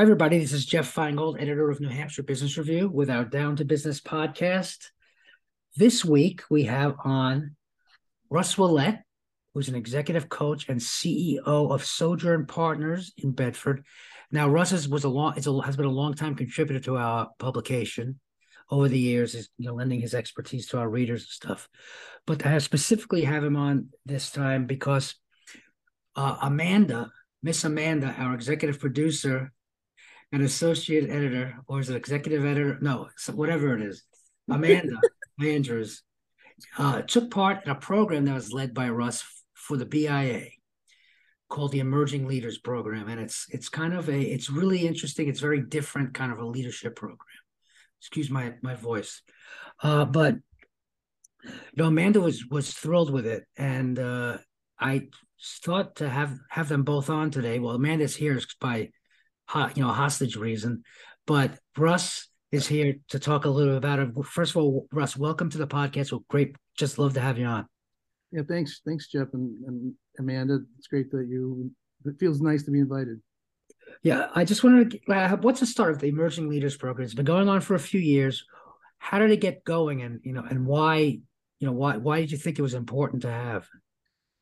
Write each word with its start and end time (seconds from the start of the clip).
Hi, 0.00 0.04
everybody. 0.04 0.38
This 0.38 0.54
is 0.54 0.64
Jeff 0.64 0.94
Feingold, 0.94 1.38
editor 1.38 1.68
of 1.68 1.78
New 1.78 1.90
Hampshire 1.90 2.22
Business 2.22 2.56
Review, 2.56 2.88
with 2.88 3.10
our 3.10 3.22
Down 3.22 3.56
to 3.56 3.66
Business 3.66 4.00
podcast. 4.00 4.86
This 5.76 6.02
week, 6.02 6.40
we 6.48 6.62
have 6.62 6.96
on 7.04 7.54
Russ 8.30 8.54
Ouellette, 8.54 9.02
who's 9.52 9.68
an 9.68 9.74
executive 9.74 10.30
coach 10.30 10.70
and 10.70 10.80
CEO 10.80 11.42
of 11.44 11.84
Sojourn 11.84 12.46
Partners 12.46 13.12
in 13.18 13.32
Bedford. 13.32 13.84
Now, 14.32 14.48
Russ 14.48 14.72
is, 14.72 14.88
was 14.88 15.04
a 15.04 15.10
long, 15.10 15.34
a, 15.36 15.62
has 15.66 15.76
been 15.76 15.84
a 15.84 15.90
long 15.90 16.14
time 16.14 16.34
contributor 16.34 16.80
to 16.84 16.96
our 16.96 17.28
publication 17.38 18.20
over 18.70 18.88
the 18.88 18.98
years, 18.98 19.34
is 19.34 19.50
you 19.58 19.66
know, 19.66 19.74
lending 19.74 20.00
his 20.00 20.14
expertise 20.14 20.66
to 20.68 20.78
our 20.78 20.88
readers 20.88 21.24
and 21.24 21.28
stuff. 21.28 21.68
But 22.26 22.46
I 22.46 22.56
specifically 22.56 23.24
have 23.24 23.44
him 23.44 23.56
on 23.56 23.90
this 24.06 24.30
time 24.30 24.64
because 24.64 25.14
uh, 26.16 26.38
Amanda, 26.40 27.12
Miss 27.42 27.64
Amanda, 27.64 28.14
our 28.18 28.32
executive 28.32 28.80
producer, 28.80 29.52
an 30.32 30.42
associate 30.42 31.10
editor, 31.10 31.56
or 31.66 31.80
is 31.80 31.90
it 31.90 31.96
executive 31.96 32.44
editor? 32.44 32.78
No, 32.80 33.08
whatever 33.32 33.76
it 33.76 33.82
is. 33.82 34.02
Amanda 34.50 35.00
Andrews 35.40 36.02
uh, 36.78 37.02
took 37.02 37.30
part 37.30 37.64
in 37.64 37.70
a 37.70 37.74
program 37.74 38.24
that 38.24 38.34
was 38.34 38.52
led 38.52 38.74
by 38.74 38.88
Russ 38.90 39.24
for 39.54 39.76
the 39.76 39.86
BIA 39.86 40.46
called 41.48 41.72
the 41.72 41.80
Emerging 41.80 42.26
Leaders 42.26 42.58
Program, 42.58 43.08
and 43.08 43.20
it's 43.20 43.46
it's 43.50 43.68
kind 43.68 43.92
of 43.92 44.08
a 44.08 44.18
it's 44.18 44.50
really 44.50 44.86
interesting. 44.86 45.28
It's 45.28 45.40
very 45.40 45.60
different 45.60 46.14
kind 46.14 46.32
of 46.32 46.38
a 46.38 46.46
leadership 46.46 46.96
program. 46.96 47.18
Excuse 48.00 48.30
my 48.30 48.54
my 48.62 48.74
voice, 48.74 49.22
uh, 49.82 50.04
but 50.04 50.36
you 51.44 51.50
know 51.76 51.86
Amanda 51.86 52.20
was 52.20 52.46
was 52.46 52.72
thrilled 52.72 53.12
with 53.12 53.26
it, 53.26 53.44
and 53.56 53.98
uh, 53.98 54.38
I 54.78 55.08
thought 55.62 55.96
to 55.96 56.08
have 56.08 56.38
have 56.48 56.68
them 56.68 56.84
both 56.84 57.10
on 57.10 57.30
today. 57.30 57.58
Well, 57.58 57.74
Amanda's 57.74 58.16
here 58.16 58.40
by 58.60 58.90
you 59.54 59.82
know, 59.82 59.92
hostage 59.92 60.36
reason. 60.36 60.84
But 61.26 61.58
Russ 61.76 62.28
is 62.52 62.66
here 62.66 62.96
to 63.08 63.18
talk 63.18 63.44
a 63.44 63.50
little 63.50 63.76
about 63.76 63.98
it. 63.98 64.08
First 64.24 64.52
of 64.52 64.56
all, 64.58 64.86
Russ, 64.92 65.16
welcome 65.16 65.50
to 65.50 65.58
the 65.58 65.66
podcast. 65.66 66.12
Well, 66.12 66.24
great. 66.28 66.56
Just 66.76 66.98
love 66.98 67.14
to 67.14 67.20
have 67.20 67.38
you 67.38 67.46
on. 67.46 67.66
Yeah, 68.32 68.42
thanks. 68.48 68.80
Thanks, 68.86 69.08
Jeff 69.08 69.28
and, 69.32 69.64
and 69.66 69.94
Amanda. 70.18 70.60
It's 70.78 70.86
great 70.86 71.10
that 71.10 71.26
you, 71.28 71.70
it 72.04 72.14
feels 72.18 72.40
nice 72.40 72.62
to 72.64 72.70
be 72.70 72.80
invited. 72.80 73.20
Yeah, 74.02 74.28
I 74.34 74.44
just 74.44 74.62
wanted 74.62 74.92
to, 74.92 75.12
uh, 75.12 75.36
what's 75.38 75.60
the 75.60 75.66
start 75.66 75.90
of 75.90 75.98
the 75.98 76.08
Emerging 76.08 76.48
Leaders 76.48 76.76
Program? 76.76 77.04
It's 77.04 77.14
been 77.14 77.24
going 77.24 77.48
on 77.48 77.60
for 77.60 77.74
a 77.74 77.80
few 77.80 78.00
years. 78.00 78.44
How 78.98 79.18
did 79.18 79.30
it 79.30 79.40
get 79.40 79.64
going 79.64 80.02
and, 80.02 80.20
you 80.22 80.32
know, 80.32 80.44
and 80.48 80.66
why, 80.66 80.96
you 80.96 81.66
know, 81.66 81.72
why, 81.72 81.96
why 81.96 82.20
did 82.20 82.30
you 82.30 82.38
think 82.38 82.58
it 82.58 82.62
was 82.62 82.74
important 82.74 83.22
to 83.22 83.30
have? 83.30 83.66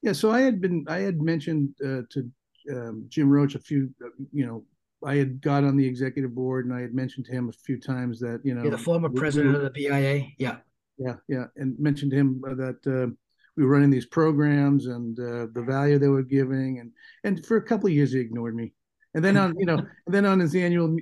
Yeah, 0.03 0.12
so 0.12 0.31
I 0.31 0.43
had 0.43 0.61
been, 0.61 0.84
I 0.87 0.98
had 0.98 1.20
mentioned 1.20 1.75
uh, 1.83 2.03
to 2.11 2.31
um, 2.70 3.06
Jim 3.09 3.31
Roach 3.31 3.55
a 3.55 3.59
few, 3.59 3.93
uh, 4.05 4.09
you 4.33 4.47
know, 4.47 4.65
I 5.04 5.16
had 5.16 5.41
got 5.41 5.64
on 5.64 5.77
the 5.77 5.86
executive 5.86 6.34
board 6.34 6.66
and 6.66 6.74
I 6.74 6.80
had 6.80 6.94
mentioned 6.94 7.27
to 7.27 7.32
him 7.32 7.48
a 7.48 7.52
few 7.52 7.78
times 7.78 8.18
that 8.20 8.41
you 8.44 8.54
know 8.54 8.62
You're 8.62 8.72
the 8.72 8.78
former 8.78 9.08
president 9.08 9.56
of 9.56 9.62
the 9.62 9.70
BIA. 9.70 10.28
Yeah, 10.38 10.56
yeah, 10.98 11.14
yeah, 11.28 11.44
and 11.56 11.78
mentioned 11.78 12.10
to 12.12 12.16
him 12.16 12.41
that 12.42 12.78
uh, 12.86 13.12
we 13.56 13.64
were 13.64 13.70
running 13.70 13.91
these 13.91 14.06
programs 14.06 14.86
and 14.86 15.19
uh, 15.19 15.46
the 15.52 15.64
value 15.66 15.98
they 15.98 16.08
were 16.08 16.22
giving, 16.22 16.80
and 16.80 16.91
and 17.24 17.44
for 17.46 17.56
a 17.56 17.62
couple 17.62 17.86
of 17.86 17.92
years 17.92 18.12
he 18.12 18.19
ignored 18.19 18.56
me, 18.56 18.72
and 19.14 19.24
then 19.24 19.36
on 19.36 19.54
you 19.58 19.66
know 19.66 19.76
and 20.06 20.14
then 20.14 20.26
on 20.26 20.41
his 20.41 20.54
annual 20.54 20.96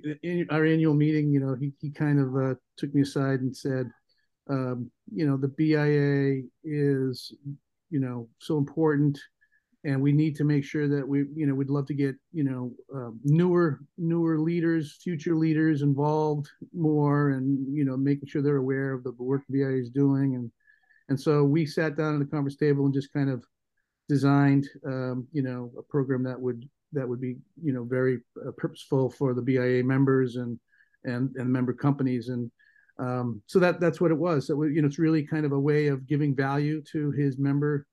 our 0.51 0.65
annual 0.65 0.95
meeting, 0.95 1.33
you 1.33 1.41
know 1.41 1.55
he 1.55 1.73
he 1.81 1.91
kind 1.91 2.21
of 2.21 2.37
uh, 2.37 2.55
took 2.77 2.95
me 2.95 3.03
aside 3.03 3.41
and 3.41 3.57
said, 3.57 3.91
um, 4.51 4.91
you 5.15 5.27
know 5.27 5.39
the 5.39 5.49
BIA 5.49 6.43
is 6.65 7.33
you 7.91 8.01
know 8.01 8.29
so 8.41 8.59
important 8.59 9.19
and 9.87 10.03
we 10.03 10.11
need 10.11 10.35
to 10.35 10.43
make 10.43 10.65
sure 10.65 10.89
that 10.89 11.07
we 11.07 11.27
you 11.35 11.47
know 11.47 11.55
we'd 11.55 11.71
love 11.71 11.87
to 11.87 11.95
get 11.95 12.17
you 12.33 12.43
know 12.43 12.73
uh, 12.95 13.11
newer 13.23 13.79
newer 13.97 14.39
leaders 14.39 14.99
future 15.01 15.37
leaders 15.37 15.81
involved 15.81 16.49
more 16.75 17.31
and 17.31 17.75
you 17.75 17.85
know 17.85 17.97
making 17.97 18.29
sure 18.29 18.43
they're 18.43 18.57
aware 18.57 18.93
of 18.93 19.05
the 19.05 19.13
work 19.13 19.43
BIA 19.49 19.77
is 19.77 19.89
doing. 19.89 20.35
And 20.35 20.51
and 21.09 21.19
so 21.19 21.45
we 21.45 21.65
sat 21.65 21.97
down 21.97 22.15
at 22.15 22.19
the 22.19 22.27
conference 22.27 22.57
table 22.57 22.85
and 22.85 22.93
just 22.93 23.13
kind 23.13 23.31
of 23.31 23.45
designed 24.09 24.69
um, 24.85 25.29
you 25.33 25.43
know 25.43 25.71
a 25.79 25.83
program 25.83 26.25
that 26.25 26.41
would 26.41 26.69
that 26.93 27.09
would 27.09 27.21
be 27.21 27.37
you 27.63 27.73
know 27.73 27.85
very 27.85 28.19
uh, 28.45 28.51
purposeful 28.59 29.09
for 29.09 29.35
the 29.35 29.43
BIA 29.43 29.85
members 29.85 30.35
and 30.35 30.59
and 31.05 31.31
and 31.37 31.49
member 31.49 31.73
companies. 31.73 32.29
And 32.29 32.51
um, 32.99 33.41
so 33.47 33.61
that 33.61 33.79
that's 33.79 34.01
what 34.01 34.11
it 34.11 34.19
was. 34.19 34.49
So 34.49 34.61
you 34.65 34.83
know 34.83 34.89
it's 34.89 34.99
really 34.99 35.25
kind 35.25 35.47
of 35.47 35.53
a 35.53 35.61
way 35.61 35.87
of 35.87 36.09
giving 36.09 36.35
value 36.35 36.83
to 36.91 37.13
his 37.13 37.39
member 37.39 37.87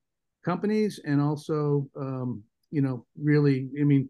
companies 0.44 1.00
and 1.06 1.22
also 1.22 1.88
um, 1.98 2.44
you 2.72 2.82
know 2.82 3.06
really 3.18 3.70
i 3.80 3.84
mean 3.84 4.10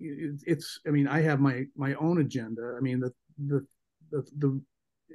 it, 0.00 0.40
it's 0.46 0.80
i 0.86 0.90
mean 0.90 1.08
i 1.08 1.20
have 1.20 1.40
my 1.40 1.64
my 1.76 1.94
own 1.94 2.20
agenda. 2.20 2.74
I 2.76 2.80
mean 2.80 3.00
the 3.00 3.12
the 3.46 3.66
the, 4.10 4.24
the 4.38 4.60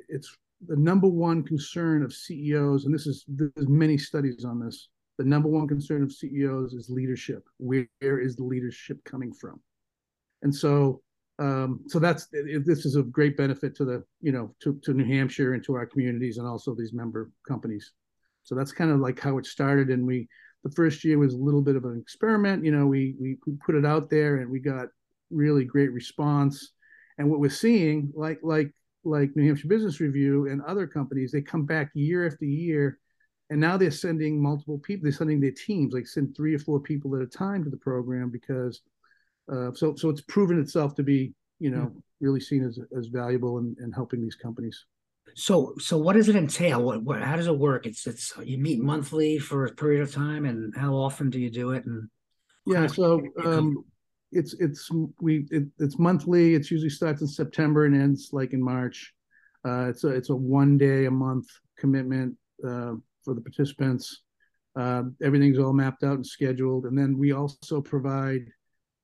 it's 0.10 0.36
the 0.68 0.76
number 0.76 1.08
one 1.08 1.44
concern 1.44 2.04
of 2.04 2.14
ceos 2.14 2.86
and 2.86 2.94
this 2.94 3.08
is 3.08 3.26
there's 3.28 3.68
many 3.68 3.98
studies 3.98 4.46
on 4.46 4.60
this. 4.60 4.90
The 5.18 5.26
number 5.26 5.50
one 5.50 5.68
concern 5.68 6.04
of 6.04 6.12
ceos 6.12 6.74
is 6.74 6.90
leadership. 6.90 7.44
Where 7.58 7.88
is 8.02 8.36
the 8.36 8.44
leadership 8.44 9.04
coming 9.04 9.34
from? 9.34 9.60
And 10.42 10.54
so 10.54 11.02
um, 11.40 11.82
so 11.88 11.98
that's 11.98 12.28
this 12.32 12.86
is 12.86 12.96
a 12.96 13.04
great 13.04 13.36
benefit 13.38 13.76
to 13.76 13.86
the 13.86 14.04
you 14.22 14.32
know 14.32 14.54
to, 14.62 14.80
to 14.84 14.94
new 14.94 15.06
hampshire 15.06 15.54
and 15.54 15.64
to 15.66 15.76
our 15.76 15.86
communities 15.86 16.38
and 16.38 16.48
also 16.48 16.76
these 16.76 16.94
member 16.94 17.32
companies 17.48 17.94
so 18.44 18.56
that's 18.56 18.72
kind 18.72 18.92
of 18.92 19.00
like 19.00 19.20
how 19.20 19.38
it 19.38 19.46
started. 19.46 19.90
And 19.90 20.06
we, 20.06 20.28
the 20.64 20.72
first 20.72 21.04
year 21.04 21.18
was 21.18 21.34
a 21.34 21.38
little 21.38 21.62
bit 21.62 21.76
of 21.76 21.86
an 21.86 22.00
experiment. 22.00 22.66
You 22.66 22.72
know, 22.72 22.86
we, 22.86 23.16
we, 23.20 23.38
put 23.66 23.76
it 23.76 23.86
out 23.86 24.10
there 24.10 24.38
and 24.38 24.50
we 24.50 24.60
got 24.60 24.88
really 25.30 25.66
great 25.66 25.92
response. 25.92 26.72
And 27.18 27.30
what 27.30 27.40
we're 27.40 27.50
seeing, 27.50 28.12
like, 28.16 28.40
like, 28.44 28.72
like 29.04 29.36
New 29.36 29.46
Hampshire 29.46 29.68
Business 29.68 30.00
Review 30.00 30.48
and 30.48 30.62
other 30.62 30.88
companies, 30.88 31.32
they 31.32 31.42
come 31.42 31.66
back 31.66 31.92
year 31.94 32.28
after 32.28 32.46
year 32.46 33.00
and 33.52 33.60
now 33.60 33.78
they're 33.78 33.92
sending 33.92 34.42
multiple 34.42 34.80
people 34.80 35.04
they're 35.04 35.12
sending 35.12 35.40
their 35.40 35.52
teams 35.52 35.94
like 35.94 36.08
send 36.08 36.36
three 36.36 36.56
or 36.56 36.60
four 36.60 36.80
people 36.80 37.16
at 37.16 37.22
a 37.22 37.28
time 37.28 37.64
to 37.64 37.70
the 37.70 37.78
program 37.78 38.32
because 38.32 38.82
uh, 39.54 39.72
so 39.74 39.94
so 39.96 40.10
it's 40.10 40.22
proven 40.22 40.60
itself 40.60 40.96
to 40.96 41.04
be 41.04 41.34
you 41.60 41.70
know 41.70 41.86
mm-hmm. 41.86 42.00
really 42.22 42.40
seen 42.40 42.66
as 42.66 42.80
as 42.98 43.08
valuable 43.08 43.60
in 43.60 43.92
helping 43.94 44.22
these 44.22 44.36
companies 44.36 44.86
so, 45.36 45.74
so 45.80 45.98
what 45.98 46.14
does 46.14 46.30
it 46.30 46.36
entail? 46.36 46.84
What, 46.84 47.04
what, 47.04 47.22
how 47.22 47.36
does 47.36 47.48
it 47.48 47.58
work? 47.58 47.86
It's, 47.86 48.08
it's 48.08 48.34
you 48.44 48.58
meet 48.58 48.82
monthly 48.82 49.38
for 49.38 49.66
a 49.66 49.74
period 49.74 50.02
of 50.02 50.14
time, 50.14 50.46
and 50.46 50.76
how 50.76 50.94
often 50.94 51.30
do 51.30 51.40
you 51.40 51.50
do 51.50 51.72
it? 51.72 51.86
And 51.86 52.10
yeah, 52.66 52.88
so 52.88 53.22
um, 53.44 53.84
it's 54.32 54.54
it's 54.60 54.90
we 55.20 55.46
it, 55.52 55.64
it's 55.80 55.98
monthly. 56.00 56.56
It 56.56 56.70
usually 56.70 56.90
starts 56.90 57.22
in 57.22 57.28
September 57.28 57.86
and 57.86 57.96
ends 57.96 58.30
like 58.32 58.54
in 58.54 58.64
March. 58.64 59.14
Uh, 59.66 59.88
it's 59.90 60.04
a 60.04 60.10
it's 60.10 60.30
a 60.30 60.36
one 60.36 60.78
day 60.78 61.06
a 61.06 61.12
month 61.12 61.48
commitment 61.78 62.36
uh, 62.64 62.94
for 63.24 63.34
the 63.34 63.42
participants. 63.42 64.24
Uh, 64.76 65.04
everything's 65.22 65.60
all 65.60 65.74
mapped 65.74 66.04
out 66.04 66.16
and 66.16 66.26
scheduled, 66.26 66.86
and 66.86 66.98
then 66.98 67.18
we 67.18 67.34
also 67.34 67.82
provide 67.82 68.46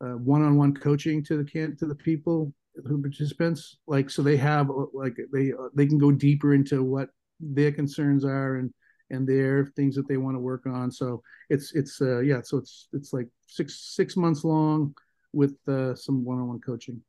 uh, 0.01 0.13
one-on-one 0.13 0.73
coaching 0.73 1.23
to 1.23 1.38
the 1.38 1.44
can 1.44 1.75
to 1.77 1.85
the 1.85 1.95
people 1.95 2.53
who 2.85 3.01
participants 3.01 3.77
like 3.88 4.09
so 4.09 4.21
they 4.21 4.38
have 4.38 4.69
like 4.93 5.17
they 5.33 5.51
they 5.73 5.88
can 5.88 5.97
go 5.97 6.11
deeper 6.11 6.53
into 6.53 6.83
what 6.83 7.09
their 7.39 7.71
concerns 7.71 8.23
are 8.25 8.55
and 8.55 8.73
and 9.09 9.27
their 9.27 9.65
things 9.65 9.95
that 9.95 10.07
they 10.07 10.17
want 10.17 10.35
to 10.35 10.39
work 10.39 10.65
on. 10.65 10.91
So 10.91 11.23
it's 11.49 11.73
it's 11.73 12.01
uh 12.01 12.19
yeah 12.19 12.41
so 12.43 12.57
it's 12.57 12.89
it's 12.93 13.13
like 13.13 13.27
six 13.47 13.95
six 13.95 14.17
months 14.17 14.43
long 14.43 14.95
with 15.33 15.55
uh 15.67 15.95
some 15.95 16.23
one-on-one 16.23 16.59
coaching. 16.59 17.01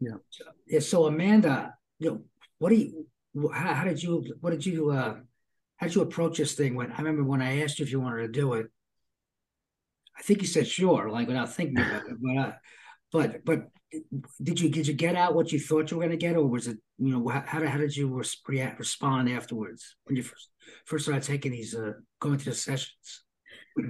Yeah. 0.00 0.16
Yeah 0.66 0.80
so 0.80 1.06
amanda 1.06 1.74
you 2.00 2.10
know 2.10 2.22
what 2.58 2.70
do 2.70 2.76
you 2.76 3.06
how, 3.52 3.74
how 3.74 3.84
did 3.84 4.02
you 4.02 4.24
what 4.40 4.50
did 4.50 4.66
you 4.66 4.90
uh 4.90 5.16
how 5.76 5.86
did 5.86 5.94
you 5.94 6.02
approach 6.02 6.38
this 6.38 6.54
thing 6.54 6.74
when 6.74 6.90
i 6.90 6.98
remember 6.98 7.22
when 7.22 7.40
i 7.40 7.62
asked 7.62 7.78
you 7.78 7.84
if 7.84 7.92
you 7.92 8.00
wanted 8.00 8.22
to 8.22 8.28
do 8.28 8.54
it. 8.54 8.66
I 10.18 10.22
think 10.22 10.40
you 10.40 10.48
said 10.48 10.66
sure 10.66 11.08
like 11.08 11.28
without 11.28 11.54
thinking 11.54 11.78
about 11.78 12.02
it 12.08 12.16
but 12.20 12.36
uh 12.36 12.52
but 13.12 13.44
but 13.44 13.68
did 14.42 14.60
you 14.60 14.68
did 14.68 14.86
you 14.86 14.94
get 14.94 15.16
out 15.16 15.34
what 15.34 15.52
you 15.52 15.58
thought 15.58 15.90
you 15.90 15.96
were 15.96 16.02
going 16.04 16.18
to 16.18 16.26
get, 16.26 16.36
or 16.36 16.46
was 16.46 16.66
it 16.66 16.78
you 16.98 17.12
know 17.12 17.28
how 17.28 17.66
how, 17.66 17.78
did 17.78 17.96
you 17.96 18.08
respond 18.78 19.28
afterwards 19.28 19.96
when 20.04 20.16
you 20.16 20.22
first 20.22 20.48
first 20.84 21.04
started 21.04 21.22
taking 21.22 21.52
these 21.52 21.74
uh, 21.74 21.92
going 22.20 22.38
to 22.38 22.44
the 22.46 22.54
sessions? 22.54 23.24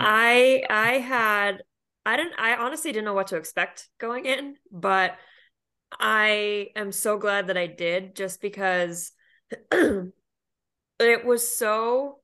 I 0.01 0.65
I 0.69 0.93
had 0.99 1.63
I 2.05 2.17
didn't 2.17 2.35
I 2.39 2.57
honestly 2.57 2.93
didn't 2.93 3.05
know 3.05 3.15
what 3.15 3.29
to 3.29 3.37
expect 3.37 3.89
going 3.99 4.27
in, 4.27 4.57
but 4.71 5.17
I 5.99 6.69
am 6.75 6.93
so 6.93 7.19
glad 7.19 7.49
that 7.49 7.57
I 7.57 7.67
did 7.67 8.17
just 8.17 8.41
because 8.41 9.13
it 9.73 10.13
was 11.25 11.57
so 11.57 12.19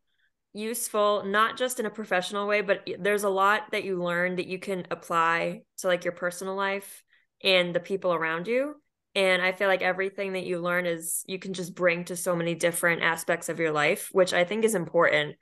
useful 0.54 1.25
not 1.25 1.58
just 1.58 1.78
in 1.78 1.84
a 1.84 1.90
professional 1.90 2.48
way 2.48 2.62
but 2.62 2.88
there's 2.98 3.22
a 3.22 3.28
lot 3.28 3.70
that 3.70 3.84
you 3.84 4.02
learn 4.02 4.36
that 4.36 4.46
you 4.46 4.58
can 4.58 4.86
apply 4.90 5.60
to 5.76 5.86
like 5.86 6.04
your 6.04 6.12
personal 6.12 6.54
life 6.54 7.04
and 7.43 7.75
the 7.75 7.81
people 7.81 8.12
around 8.12 8.46
you. 8.46 8.75
And 9.14 9.43
i 9.43 9.52
feel 9.52 9.69
like 9.69 9.82
everything 9.82 10.35
that 10.35 10.44
you 10.44 10.61
learn 10.61 10.87
is 10.87 11.25
you 11.26 11.38
can 11.38 11.55
just 11.55 11.75
bring 11.75 12.05
to 12.05 12.17
so 12.17 12.37
many 12.37 12.55
different 12.55 13.02
aspects 13.02 13.49
of 13.49 13.58
your 13.58 13.73
life 13.73 14.11
which 14.12 14.32
i 14.32 14.44
think 14.44 14.64
is 14.64 14.75
important. 14.75 15.37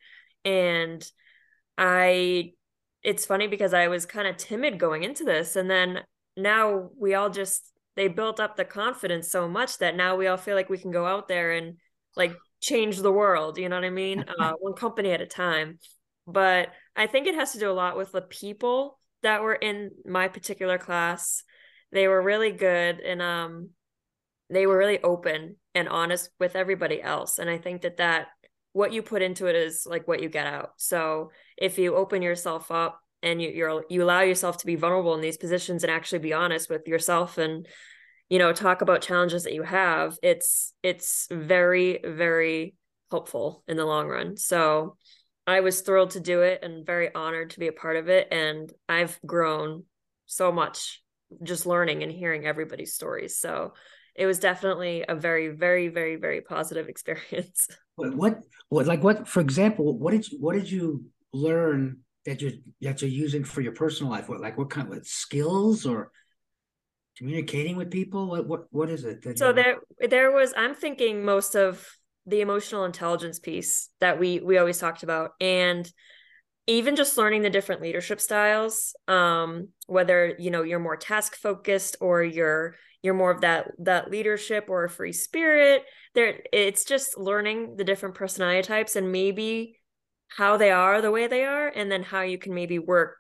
And 0.45 1.05
i 1.77 2.53
it's 3.03 3.27
funny 3.27 3.47
because 3.47 3.75
i 3.75 3.89
was 3.89 4.07
kind 4.07 4.27
of 4.27 4.37
timid 4.37 4.79
going 4.79 5.03
into 5.05 5.25
this 5.25 5.57
and 5.57 5.71
then 5.71 6.01
now 6.37 6.91
we 6.99 7.15
all 7.15 7.29
just 7.29 7.73
they 7.97 8.09
built 8.09 8.41
up 8.41 8.57
the 8.57 8.65
confidence 8.65 9.31
so 9.31 9.49
much 9.49 9.79
that 9.79 9.97
now 9.97 10.17
we 10.17 10.27
all 10.27 10.37
feel 10.37 10.55
like 10.55 10.69
we 10.69 10.79
can 10.79 10.91
go 10.91 11.07
out 11.07 11.29
there 11.29 11.53
and 11.53 11.77
like 12.15 12.35
change 12.61 12.99
the 12.99 13.13
world 13.13 13.59
you 13.59 13.69
know 13.69 13.77
what 13.77 13.85
i 13.85 13.91
mean? 13.91 14.25
Uh, 14.39 14.53
one 14.61 14.75
company 14.75 15.11
at 15.11 15.21
a 15.21 15.27
time. 15.27 15.79
But 16.27 16.69
i 16.95 17.07
think 17.07 17.27
it 17.27 17.35
has 17.35 17.53
to 17.53 17.59
do 17.59 17.71
a 17.71 17.73
lot 17.73 17.97
with 17.97 18.13
the 18.13 18.23
people 18.23 18.99
that 19.23 19.43
were 19.43 19.55
in 19.55 19.91
my 20.05 20.29
particular 20.29 20.79
class 20.79 21.43
they 21.93 22.09
were 22.09 22.21
really 22.23 22.53
good 22.53 23.01
and 23.01 23.23
um 23.23 23.71
they 24.49 24.67
were 24.67 24.79
really 24.79 25.03
open 25.03 25.57
and 25.75 25.89
honest 25.89 26.31
with 26.39 26.57
everybody 26.57 27.03
else. 27.03 27.39
And 27.39 27.51
i 27.51 27.59
think 27.59 27.83
that 27.83 27.99
that 27.99 28.29
what 28.77 28.93
you 28.93 29.01
put 29.01 29.23
into 29.23 29.47
it 29.47 29.57
is 29.57 29.87
like 29.89 30.07
what 30.07 30.23
you 30.23 30.29
get 30.29 30.47
out. 30.47 30.73
So 30.77 31.31
if 31.57 31.79
you 31.79 31.97
open 31.97 32.21
yourself 32.21 32.71
up 32.71 33.01
and 33.23 33.41
you 33.41 33.49
you're 33.49 33.85
you 33.89 34.05
allow 34.05 34.21
yourself 34.21 34.59
to 34.59 34.67
be 34.67 34.75
vulnerable 34.77 35.15
in 35.15 35.23
these 35.23 35.39
positions 35.39 35.83
and 35.83 35.91
actually 35.91 36.19
be 36.19 36.35
honest 36.35 36.69
with 36.69 36.87
yourself 36.87 37.39
and 37.39 37.67
you 38.29 38.39
know 38.39 38.53
talk 38.53 38.83
about 38.83 39.01
challenges 39.01 39.45
that 39.45 39.55
you 39.55 39.63
have 39.63 40.19
it's 40.23 40.75
it's 40.83 41.27
very 41.31 42.01
very 42.05 42.75
helpful 43.11 43.65
in 43.67 43.79
the 43.79 43.87
long 43.87 44.09
run. 44.09 44.37
So 44.37 44.97
i 45.47 45.61
was 45.61 45.81
thrilled 45.81 46.11
to 46.11 46.21
do 46.21 46.43
it 46.43 46.63
and 46.63 46.85
very 46.85 47.15
honored 47.15 47.51
to 47.51 47.61
be 47.61 47.69
a 47.69 47.73
part 47.73 47.97
of 47.97 48.11
it. 48.11 48.29
And 48.31 48.71
i've 48.91 49.19
grown 49.25 49.85
so 50.27 50.53
much 50.53 51.03
just 51.43 51.67
learning 51.67 52.03
and 52.03 52.13
hearing 52.13 52.47
everybody's 52.47 52.95
stories. 52.95 53.39
So 53.39 53.75
it 54.15 54.27
was 54.27 54.39
definitely 54.39 55.05
a 55.09 55.15
very 55.15 55.49
very 55.49 55.89
very 55.89 56.17
very 56.17 56.41
positive 56.41 56.89
experience. 56.95 57.69
What 57.97 58.39
what 58.69 58.87
like 58.87 59.03
what 59.03 59.29
for 59.29 59.41
example 59.41 59.99
what 59.99 60.13
did 60.13 60.31
you 60.31 60.39
what 60.41 60.55
did 60.55 60.71
you 60.71 61.05
learn 61.33 61.99
that 62.25 62.41
you're 62.43 62.53
that 62.81 63.03
you're 63.03 63.11
using 63.11 63.45
for 63.45 63.61
your 63.61 63.73
personal 63.73 64.11
life? 64.13 64.29
What 64.29 64.41
like 64.41 64.59
what 64.59 64.71
kind 64.71 64.93
of 64.93 65.07
skills 65.07 65.87
or 65.87 66.11
communicating 67.17 67.77
with 67.77 67.91
people? 67.91 68.29
What 68.29 68.47
what 68.47 68.65
what 68.71 68.91
is 68.91 69.05
it 69.05 69.39
so 69.39 69.53
there 69.53 69.77
there 70.09 70.31
was 70.31 70.53
i'm 70.57 70.75
thinking 70.75 71.25
most 71.25 71.55
of 71.55 71.87
the 72.27 72.41
emotional 72.41 72.85
intelligence 72.85 73.39
piece 73.39 73.89
that 74.01 74.19
we 74.19 74.41
we 74.41 74.59
always 74.59 74.79
talked 74.79 75.03
about. 75.03 75.33
And 75.41 75.91
even 76.67 76.97
just 76.97 77.17
learning 77.17 77.43
the 77.43 77.51
different 77.51 77.83
leadership 77.83 78.21
styles 78.21 78.95
um 79.09 79.69
whether 79.87 80.35
you 80.39 80.51
know 80.51 80.63
you're 80.63 80.79
more 80.79 80.97
task 80.97 81.37
focused 81.37 81.97
or 82.01 82.23
you're 82.23 82.75
you're 83.03 83.15
more 83.15 83.31
of 83.31 83.43
that 83.43 83.71
that 83.79 84.11
leadership 84.11 84.67
or 84.69 84.85
a 84.85 84.91
free 84.91 85.13
spirit 85.13 85.83
there 86.15 86.41
it's 86.53 86.85
just 86.85 87.19
learning 87.19 87.77
the 87.77 87.85
different 87.85 88.15
personality 88.15 88.63
types 88.67 88.97
and 88.97 89.13
maybe 89.13 89.79
how 90.29 90.57
they 90.57 90.71
are 90.71 91.01
the 91.01 91.11
way 91.11 91.27
they 91.27 91.45
are 91.45 91.69
and 91.69 91.91
then 91.91 92.03
how 92.03 92.23
you 92.23 92.39
can 92.39 92.55
maybe 92.55 92.79
work 92.79 93.17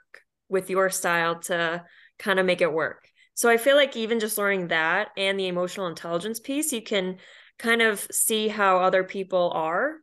with 0.48 0.70
your 0.70 0.90
style 0.90 1.38
to 1.40 1.84
kind 2.18 2.38
of 2.38 2.46
make 2.46 2.60
it 2.60 2.72
work. 2.72 3.08
So 3.34 3.48
i 3.50 3.58
feel 3.58 3.76
like 3.76 3.96
even 3.96 4.18
just 4.18 4.38
learning 4.38 4.68
that 4.68 5.08
and 5.16 5.38
the 5.38 5.48
emotional 5.48 5.88
intelligence 5.88 6.40
piece 6.40 6.72
you 6.72 6.82
can 6.82 7.18
kind 7.58 7.82
of 7.82 8.00
see 8.10 8.48
how 8.48 8.78
other 8.78 9.04
people 9.04 9.50
are 9.54 9.96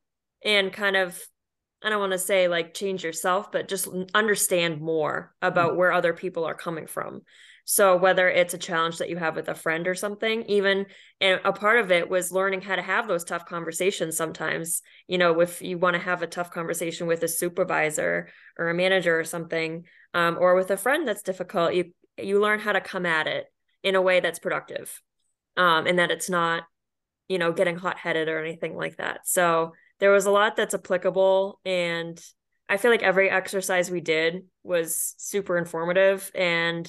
and 0.44 0.72
kind 0.72 0.96
of 0.96 1.19
I 1.84 1.90
don't 1.90 2.00
want 2.00 2.14
to 2.14 2.18
say 2.18 2.48
like 2.48 2.74
change 2.74 3.04
yourself, 3.04 3.52
but 3.52 3.68
just 3.68 3.88
understand 4.14 4.82
more 4.82 5.34
about 5.42 5.72
mm-hmm. 5.72 5.80
where 5.80 5.92
other 5.92 6.14
people 6.14 6.46
are 6.46 6.56
coming 6.56 6.88
from. 6.88 7.22
So 7.66 7.96
whether 7.96 8.28
it's 8.28 8.54
a 8.54 8.58
challenge 8.58 8.98
that 8.98 9.10
you 9.10 9.18
have 9.18 9.36
with 9.36 9.48
a 9.48 9.56
friend 9.56 9.88
or 9.88 9.96
something, 9.96 10.44
even 10.44 10.86
and 11.22 11.40
a 11.46 11.54
part 11.54 11.80
of 11.80 11.92
it 11.92 12.10
was 12.10 12.32
learning 12.32 12.62
how 12.62 12.76
to 12.76 12.82
have 12.82 13.08
those 13.08 13.24
tough 13.24 13.46
conversations 13.46 14.18
sometimes. 14.18 14.82
You 15.08 15.18
know, 15.18 15.40
if 15.40 15.62
you 15.62 15.78
want 15.78 15.96
to 15.96 16.02
have 16.02 16.22
a 16.22 16.28
tough 16.28 16.52
conversation 16.52 17.08
with 17.08 17.24
a 17.24 17.28
supervisor 17.28 18.30
or 18.58 18.70
a 18.70 18.74
manager 18.74 19.18
or 19.18 19.24
something, 19.24 19.86
um, 20.14 20.38
or 20.40 20.56
with 20.56 20.72
a 20.72 20.78
friend 20.78 21.08
that's 21.08 21.24
difficult, 21.24 21.74
you 21.74 21.94
you 22.18 22.42
learn 22.42 22.60
how 22.60 22.74
to 22.74 22.82
come 22.82 23.06
at 23.06 23.28
it 23.28 23.46
in 23.82 23.96
a 23.96 24.02
way 24.02 24.20
that's 24.20 24.40
productive. 24.40 25.02
Um, 25.56 25.86
and 25.88 26.00
that 26.00 26.12
it's 26.12 26.30
not, 26.30 26.64
you 27.28 27.38
know, 27.38 27.52
getting 27.52 27.78
hot 27.78 27.98
headed 27.98 28.28
or 28.28 28.44
anything 28.44 28.76
like 28.76 28.98
that. 28.98 29.28
So 29.28 29.72
there 30.04 30.12
was 30.12 30.26
a 30.26 30.32
lot 30.32 30.58
that's 30.58 30.74
applicable 30.74 31.62
and 31.64 32.22
I 32.68 32.76
feel 32.76 32.92
like 32.92 33.04
every 33.04 33.30
exercise 33.30 33.90
we 33.90 34.02
did 34.02 34.44
was 34.62 35.16
super 35.18 35.58
informative 35.58 36.30
and 36.36 36.86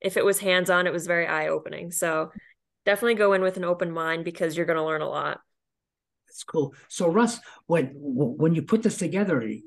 if 0.00 0.16
it 0.16 0.24
was 0.24 0.38
hands 0.38 0.70
on, 0.70 0.86
it 0.86 0.92
was 0.92 1.06
very 1.06 1.26
eye 1.26 1.48
opening. 1.48 1.90
So 1.90 2.32
definitely 2.86 3.16
go 3.16 3.34
in 3.34 3.42
with 3.42 3.58
an 3.58 3.64
open 3.64 3.90
mind 3.90 4.24
because 4.24 4.56
you're 4.56 4.64
going 4.64 4.78
to 4.78 4.84
learn 4.84 5.02
a 5.02 5.08
lot. 5.08 5.40
That's 6.26 6.44
cool. 6.44 6.72
So 6.88 7.08
Russ, 7.10 7.40
when 7.66 7.92
when 7.94 8.54
you 8.54 8.62
put 8.62 8.82
this 8.82 8.96
together, 8.96 9.42
eh, 9.42 9.58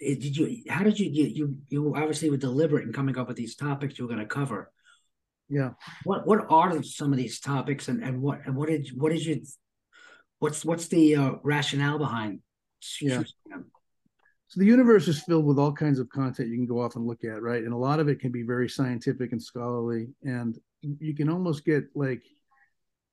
did 0.00 0.36
you? 0.36 0.64
How 0.68 0.82
did 0.82 0.98
you? 0.98 1.10
You 1.10 1.56
you 1.68 1.94
obviously 1.94 2.28
were 2.28 2.36
deliberate 2.36 2.86
in 2.86 2.92
coming 2.92 3.16
up 3.16 3.28
with 3.28 3.36
these 3.36 3.54
topics 3.54 3.98
you 3.98 4.04
were 4.04 4.12
going 4.12 4.26
to 4.26 4.34
cover. 4.34 4.72
Yeah. 5.48 5.70
What 6.02 6.26
what 6.26 6.50
are 6.50 6.82
some 6.82 7.12
of 7.12 7.18
these 7.18 7.38
topics, 7.38 7.86
and 7.86 8.02
and 8.02 8.20
what 8.20 8.40
and 8.46 8.56
what 8.56 8.68
did 8.68 8.88
what 8.96 9.12
did 9.12 9.24
you? 9.24 9.42
What's 10.38 10.64
what's 10.64 10.88
the 10.88 11.16
uh, 11.16 11.32
rationale 11.42 11.98
behind? 11.98 12.40
Yeah. 13.00 13.22
So 14.48 14.60
the 14.60 14.66
universe 14.66 15.08
is 15.08 15.20
filled 15.20 15.46
with 15.46 15.58
all 15.58 15.72
kinds 15.72 15.98
of 15.98 16.08
content 16.10 16.48
you 16.48 16.56
can 16.56 16.66
go 16.66 16.80
off 16.80 16.96
and 16.96 17.06
look 17.06 17.24
at, 17.24 17.42
right? 17.42 17.64
And 17.64 17.72
a 17.72 17.76
lot 17.76 17.98
of 17.98 18.08
it 18.08 18.20
can 18.20 18.30
be 18.30 18.42
very 18.42 18.68
scientific 18.68 19.32
and 19.32 19.42
scholarly, 19.42 20.08
and 20.22 20.56
you 20.82 21.14
can 21.14 21.28
almost 21.28 21.64
get 21.64 21.84
like, 21.94 22.22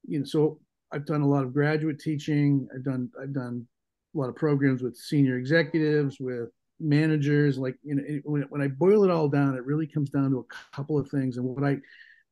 you 0.06 0.20
know. 0.20 0.26
So 0.26 0.60
I've 0.92 1.06
done 1.06 1.22
a 1.22 1.28
lot 1.28 1.44
of 1.44 1.54
graduate 1.54 2.00
teaching. 2.00 2.68
I've 2.76 2.84
done 2.84 3.10
I've 3.20 3.34
done 3.34 3.66
a 4.14 4.18
lot 4.18 4.30
of 4.30 4.36
programs 4.36 4.82
with 4.82 4.96
senior 4.96 5.38
executives, 5.38 6.18
with 6.20 6.50
managers. 6.80 7.58
Like 7.58 7.78
you 7.84 7.96
know, 7.96 8.04
when 8.24 8.44
when 8.44 8.62
I 8.62 8.68
boil 8.68 9.04
it 9.04 9.12
all 9.12 9.30
down, 9.30 9.56
it 9.56 9.66
really 9.66 9.88
comes 9.88 10.10
down 10.10 10.32
to 10.32 10.40
a 10.40 10.76
couple 10.76 11.00
of 11.00 11.10
things. 11.10 11.38
And 11.38 11.46
what 11.46 11.64
I 11.64 11.78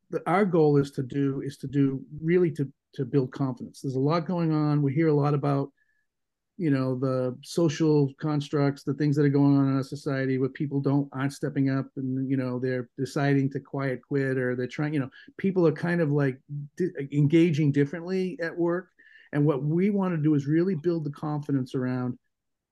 the, 0.09 0.21
our 0.27 0.45
goal 0.45 0.77
is 0.77 0.92
to 0.92 1.03
do 1.03 1.42
is 1.42 1.57
to 1.57 1.68
do 1.68 2.01
really 2.21 2.51
to 2.51 2.71
to 2.94 3.06
build 3.06 3.31
confidence. 3.31 3.81
There's 3.81 3.95
a 3.95 4.00
lot 4.00 4.25
going 4.25 4.51
on. 4.51 4.81
We 4.81 4.94
hear 4.94 5.07
a 5.07 5.13
lot 5.13 5.33
about 5.33 5.71
you 6.59 6.69
know 6.69 6.94
the 7.00 7.36
social 7.41 8.12
constructs 8.19 8.83
the 8.83 8.94
things 8.94 9.15
that 9.15 9.25
are 9.25 9.30
going 9.30 9.57
on 9.57 9.69
in 9.69 9.77
our 9.77 9.83
society 9.83 10.38
where 10.38 10.50
people 10.50 10.81
don't 10.81 11.07
aren't 11.13 11.31
stepping 11.31 11.69
up 11.69 11.86
and 11.95 12.30
you 12.30 12.36
know 12.36 12.59
they're 12.59 12.89
deciding 12.97 13.50
to 13.50 13.62
quiet 13.62 14.01
quit 14.06 14.38
or 14.38 14.57
they're 14.57 14.68
trying 14.68 14.94
you 14.94 15.00
know 15.00 15.09
people 15.38 15.65
are 15.65 15.71
kind 15.71 16.01
of 16.01 16.12
like 16.12 16.38
di- 16.75 16.91
engaging 17.13 17.71
differently 17.71 18.38
at 18.41 18.56
work 18.56 18.89
and 19.31 19.45
what 19.45 19.63
we 19.63 19.89
want 19.89 20.13
to 20.13 20.21
do 20.21 20.35
is 20.35 20.47
really 20.47 20.75
build 20.75 21.06
the 21.06 21.12
confidence 21.12 21.75
around 21.75 22.19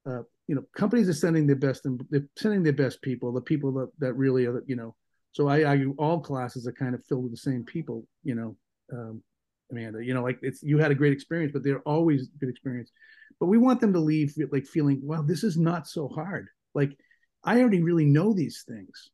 uh, 0.05 0.21
you 0.47 0.55
know 0.55 0.63
companies 0.75 1.07
are 1.07 1.13
sending 1.13 1.47
their 1.47 1.55
best 1.55 1.85
and 1.85 2.05
they're 2.09 2.27
sending 2.37 2.63
their 2.63 2.73
best 2.73 3.01
people 3.01 3.31
the 3.31 3.39
people 3.39 3.71
that, 3.71 3.89
that 3.99 4.13
really 4.13 4.45
are 4.45 4.63
you 4.68 4.75
know 4.75 4.94
so 5.31 5.47
i 5.47 5.63
argue 5.63 5.95
all 5.97 6.19
classes 6.19 6.68
are 6.68 6.73
kind 6.73 6.94
of 6.94 7.06
filled 7.06 7.23
with 7.23 7.31
the 7.31 7.37
same 7.37 7.63
people 7.63 8.06
you 8.25 8.35
know 8.35 8.53
um, 8.92 9.23
amanda 9.71 10.04
you 10.04 10.14
know 10.14 10.24
like 10.24 10.40
it's 10.42 10.64
you 10.64 10.78
had 10.78 10.92
a 10.92 10.95
great 10.95 11.14
experience 11.14 11.52
but 11.52 11.64
they're 11.64 11.81
always 11.81 12.30
good 12.40 12.50
experience 12.50 12.92
but 13.40 13.47
we 13.47 13.57
want 13.57 13.81
them 13.81 13.94
to 13.94 14.00
leave 14.00 14.36
like 14.52 14.66
feeling, 14.66 15.00
well, 15.04 15.24
this 15.24 15.44
is 15.44 15.57
not 15.57 15.88
so 15.88 16.07
hard. 16.07 16.47
Like 16.74 16.97
I 17.44 17.59
already 17.59 17.81
really 17.81 18.06
know 18.06 18.33
these 18.33 18.64
things, 18.68 19.12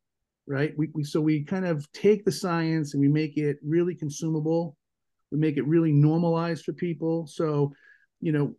right? 0.48 0.74
We, 0.78 0.90
we 0.94 1.04
so 1.04 1.20
we 1.20 1.44
kind 1.44 1.66
of 1.66 1.92
take 1.92 2.24
the 2.24 2.32
science 2.32 2.94
and 2.94 3.02
we 3.02 3.10
make 3.10 3.38
it 3.38 3.58
really 3.64 3.96
consumable. 3.96 4.78
We 5.32 5.40
make 5.40 5.58
it 5.58 5.68
really 5.68 5.92
normalized 5.92 6.64
for 6.64 6.74
people. 6.74 7.28
So, 7.28 7.74
you 8.22 8.32
know, 8.32 8.56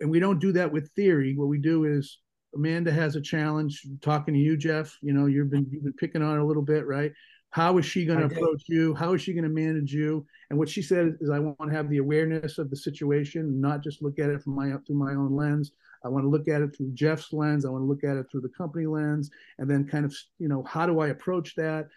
and 0.00 0.10
we 0.10 0.18
don't 0.18 0.38
do 0.38 0.52
that 0.52 0.72
with 0.72 0.90
theory. 0.92 1.34
What 1.36 1.48
we 1.48 1.58
do 1.58 1.84
is 1.84 2.18
Amanda 2.54 2.92
has 2.92 3.16
a 3.16 3.20
challenge 3.20 3.82
talking 4.00 4.34
to 4.34 4.40
you, 4.40 4.56
Jeff. 4.56 4.96
You 5.02 5.12
know, 5.12 5.26
you've 5.26 5.50
been 5.50 5.66
you've 5.70 5.84
been 5.84 5.92
picking 5.92 6.22
on 6.22 6.38
a 6.38 6.44
little 6.44 6.62
bit, 6.62 6.86
right? 6.86 7.12
How 7.52 7.76
is 7.76 7.84
she 7.84 8.06
going 8.06 8.18
to 8.18 8.34
approach 8.34 8.62
you? 8.66 8.94
How 8.94 9.12
is 9.12 9.20
she 9.20 9.34
going 9.34 9.44
to 9.44 9.50
manage 9.50 9.92
you? 9.92 10.26
And 10.48 10.58
what 10.58 10.70
she 10.70 10.80
said 10.80 11.18
is, 11.20 11.28
I 11.28 11.38
want 11.38 11.58
to 11.68 11.76
have 11.76 11.90
the 11.90 11.98
awareness 11.98 12.56
of 12.56 12.70
the 12.70 12.76
situation, 12.76 13.60
not 13.60 13.82
just 13.82 14.02
look 14.02 14.18
at 14.18 14.30
it 14.30 14.42
from 14.42 14.54
my 14.54 14.72
through 14.86 14.96
my 14.96 15.12
own 15.12 15.36
lens. 15.36 15.72
I 16.02 16.08
want 16.08 16.24
to 16.24 16.30
look 16.30 16.48
at 16.48 16.62
it 16.62 16.74
through 16.74 16.92
Jeff's 16.94 17.30
lens. 17.32 17.64
I 17.64 17.68
want 17.68 17.82
to 17.82 17.86
look 17.86 18.04
at 18.04 18.16
it 18.16 18.26
through 18.30 18.40
the 18.40 18.48
company 18.48 18.86
lens, 18.86 19.30
and 19.58 19.70
then 19.70 19.86
kind 19.86 20.04
of, 20.06 20.16
you 20.38 20.48
know, 20.48 20.62
how 20.64 20.86
do 20.86 21.00
I 21.00 21.08
approach 21.08 21.54
that? 21.56 21.88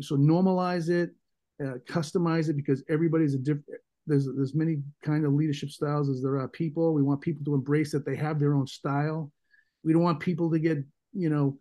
So 0.00 0.16
normalize 0.16 0.90
it, 0.90 1.10
uh, 1.64 1.78
customize 1.88 2.48
it, 2.48 2.56
because 2.56 2.82
everybody's 2.88 3.34
a 3.34 3.38
different. 3.38 3.80
There's 4.08 4.28
there's 4.34 4.56
many 4.56 4.82
kind 5.04 5.24
of 5.24 5.34
leadership 5.34 5.70
styles 5.70 6.08
as 6.08 6.20
there 6.20 6.36
are 6.36 6.48
people. 6.48 6.94
We 6.94 7.02
want 7.02 7.20
people 7.20 7.44
to 7.44 7.54
embrace 7.54 7.92
that 7.92 8.04
they 8.04 8.16
have 8.16 8.40
their 8.40 8.54
own 8.54 8.66
style. 8.66 9.30
We 9.84 9.92
don't 9.92 10.02
want 10.02 10.18
people 10.18 10.50
to 10.50 10.58
get, 10.58 10.78
you 11.12 11.30
know, 11.30 11.58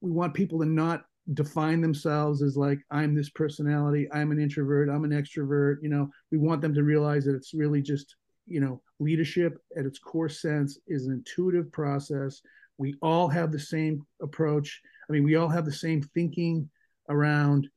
we 0.00 0.12
want 0.12 0.32
people 0.32 0.60
to 0.60 0.66
not 0.66 1.06
define 1.34 1.80
themselves 1.80 2.42
as 2.42 2.56
like 2.56 2.80
i'm 2.90 3.14
this 3.14 3.30
personality 3.30 4.08
i'm 4.12 4.32
an 4.32 4.40
introvert 4.40 4.88
i'm 4.88 5.04
an 5.04 5.12
extrovert 5.12 5.76
you 5.80 5.88
know 5.88 6.10
we 6.32 6.38
want 6.38 6.60
them 6.60 6.74
to 6.74 6.82
realize 6.82 7.24
that 7.24 7.36
it's 7.36 7.54
really 7.54 7.80
just 7.80 8.16
you 8.46 8.60
know 8.60 8.80
leadership 9.00 9.58
at 9.76 9.86
its 9.86 9.98
core 9.98 10.28
sense 10.28 10.78
is 10.86 11.06
an 11.06 11.12
intuitive 11.12 11.70
process. 11.72 12.40
We 12.78 12.94
all 13.02 13.28
have 13.28 13.52
the 13.52 13.58
same 13.58 14.06
approach. 14.20 14.80
I 15.08 15.12
mean 15.12 15.24
we 15.24 15.36
all 15.36 15.48
have 15.48 15.64
the 15.64 15.72
same 15.72 16.02
thinking 16.02 16.68
around 17.08 17.68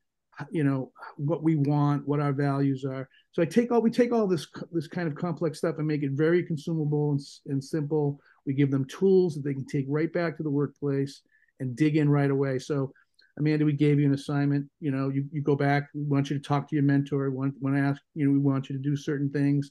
you 0.50 0.64
know 0.64 0.92
what 1.16 1.42
we 1.42 1.56
want 1.56 2.06
what 2.06 2.20
our 2.20 2.32
values 2.32 2.84
are. 2.84 3.08
So 3.32 3.42
i 3.42 3.46
take 3.46 3.72
all 3.72 3.80
we 3.80 3.90
take 3.90 4.12
all 4.12 4.26
this 4.26 4.46
this 4.72 4.88
kind 4.88 5.08
of 5.08 5.14
complex 5.14 5.58
stuff 5.58 5.76
and 5.78 5.86
make 5.86 6.02
it 6.02 6.12
very 6.12 6.42
consumable 6.42 7.12
and, 7.12 7.20
and 7.46 7.62
simple. 7.62 8.20
We 8.44 8.54
give 8.54 8.70
them 8.70 8.84
tools 8.86 9.34
that 9.34 9.44
they 9.44 9.54
can 9.54 9.66
take 9.66 9.86
right 9.88 10.12
back 10.12 10.36
to 10.36 10.42
the 10.42 10.50
workplace 10.50 11.22
and 11.58 11.74
dig 11.74 11.96
in 11.96 12.08
right 12.08 12.30
away. 12.30 12.58
So 12.58 12.92
Amanda, 13.38 13.64
we 13.64 13.72
gave 13.72 14.00
you 14.00 14.06
an 14.06 14.14
assignment. 14.14 14.66
You 14.80 14.90
know, 14.90 15.10
you, 15.10 15.26
you 15.30 15.42
go 15.42 15.56
back. 15.56 15.88
We 15.94 16.04
want 16.04 16.30
you 16.30 16.38
to 16.38 16.42
talk 16.42 16.68
to 16.68 16.76
your 16.76 16.84
mentor. 16.84 17.30
We 17.30 17.36
want, 17.36 17.54
want 17.60 17.76
to 17.76 17.82
ask, 17.82 18.00
you 18.14 18.24
know, 18.24 18.32
we 18.32 18.38
want 18.38 18.70
you 18.70 18.76
to 18.76 18.82
do 18.82 18.96
certain 18.96 19.30
things. 19.30 19.70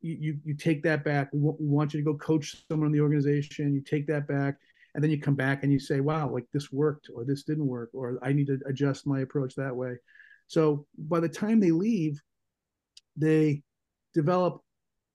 You, 0.00 0.16
you, 0.20 0.38
you 0.44 0.54
take 0.54 0.82
that 0.84 1.04
back. 1.04 1.30
We 1.32 1.40
want, 1.40 1.60
we 1.60 1.66
want 1.66 1.92
you 1.92 2.00
to 2.00 2.04
go 2.04 2.16
coach 2.16 2.56
someone 2.68 2.86
in 2.86 2.92
the 2.92 3.00
organization. 3.00 3.74
You 3.74 3.82
take 3.82 4.06
that 4.06 4.26
back. 4.26 4.56
And 4.94 5.02
then 5.02 5.10
you 5.10 5.20
come 5.20 5.34
back 5.34 5.64
and 5.64 5.72
you 5.72 5.80
say, 5.80 6.00
wow, 6.00 6.30
like 6.30 6.46
this 6.52 6.70
worked 6.70 7.08
or 7.14 7.24
this 7.24 7.42
didn't 7.42 7.66
work, 7.66 7.90
or 7.92 8.16
I 8.22 8.32
need 8.32 8.46
to 8.46 8.60
adjust 8.64 9.08
my 9.08 9.20
approach 9.20 9.56
that 9.56 9.74
way. 9.74 9.96
So 10.46 10.86
by 10.96 11.18
the 11.18 11.28
time 11.28 11.58
they 11.58 11.72
leave, 11.72 12.22
they 13.16 13.62
develop, 14.14 14.62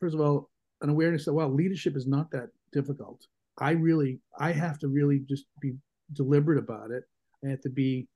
first 0.01 0.15
of 0.15 0.22
all, 0.22 0.50
an 0.81 0.89
awareness 0.89 1.25
that, 1.25 1.34
wow, 1.34 1.48
leadership 1.48 1.96
is 1.96 2.08
not 2.08 2.29
that 2.31 2.50
difficult. 2.74 3.25
I 3.58 3.72
really, 3.72 4.19
I 4.38 4.51
have 4.51 4.79
to 4.79 4.89
really 4.89 5.19
just 5.29 5.46
be 5.62 5.75
deliberate 6.12 6.60
about 6.60 6.91
it. 6.91 7.03
I 7.46 7.50
have 7.50 7.62
to 7.62 7.69
be, 7.69 8.08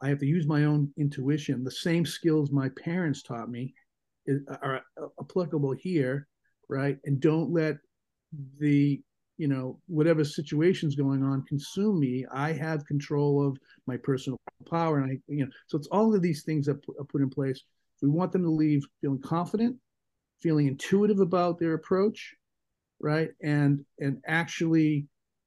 I 0.00 0.08
have 0.08 0.18
to 0.18 0.26
use 0.26 0.46
my 0.46 0.64
own 0.64 0.92
intuition. 0.98 1.64
The 1.64 1.70
same 1.70 2.04
skills 2.04 2.50
my 2.50 2.68
parents 2.70 3.22
taught 3.22 3.50
me 3.50 3.74
is, 4.26 4.42
are 4.62 4.82
applicable 5.20 5.72
here, 5.72 6.28
right? 6.68 6.98
And 7.04 7.20
don't 7.20 7.52
let 7.52 7.76
the, 8.58 9.00
you 9.38 9.48
know, 9.48 9.78
whatever 9.86 10.24
situation's 10.24 10.94
going 10.94 11.22
on 11.22 11.42
consume 11.42 12.00
me. 12.00 12.26
I 12.32 12.52
have 12.52 12.86
control 12.86 13.46
of 13.46 13.58
my 13.86 13.96
personal 13.96 14.38
power, 14.70 14.98
and 14.98 15.12
I, 15.12 15.18
you 15.28 15.44
know, 15.44 15.50
so 15.66 15.78
it's 15.78 15.88
all 15.88 16.14
of 16.14 16.22
these 16.22 16.42
things 16.42 16.66
that 16.66 16.76
are 16.98 17.04
put 17.04 17.22
in 17.22 17.30
place. 17.30 17.62
We 18.02 18.08
want 18.10 18.32
them 18.32 18.42
to 18.42 18.50
leave 18.50 18.84
feeling 19.00 19.22
confident, 19.22 19.76
feeling 20.42 20.66
intuitive 20.66 21.20
about 21.20 21.58
their 21.58 21.74
approach, 21.74 22.34
right? 23.00 23.30
And 23.42 23.84
and 24.00 24.20
actually 24.26 25.06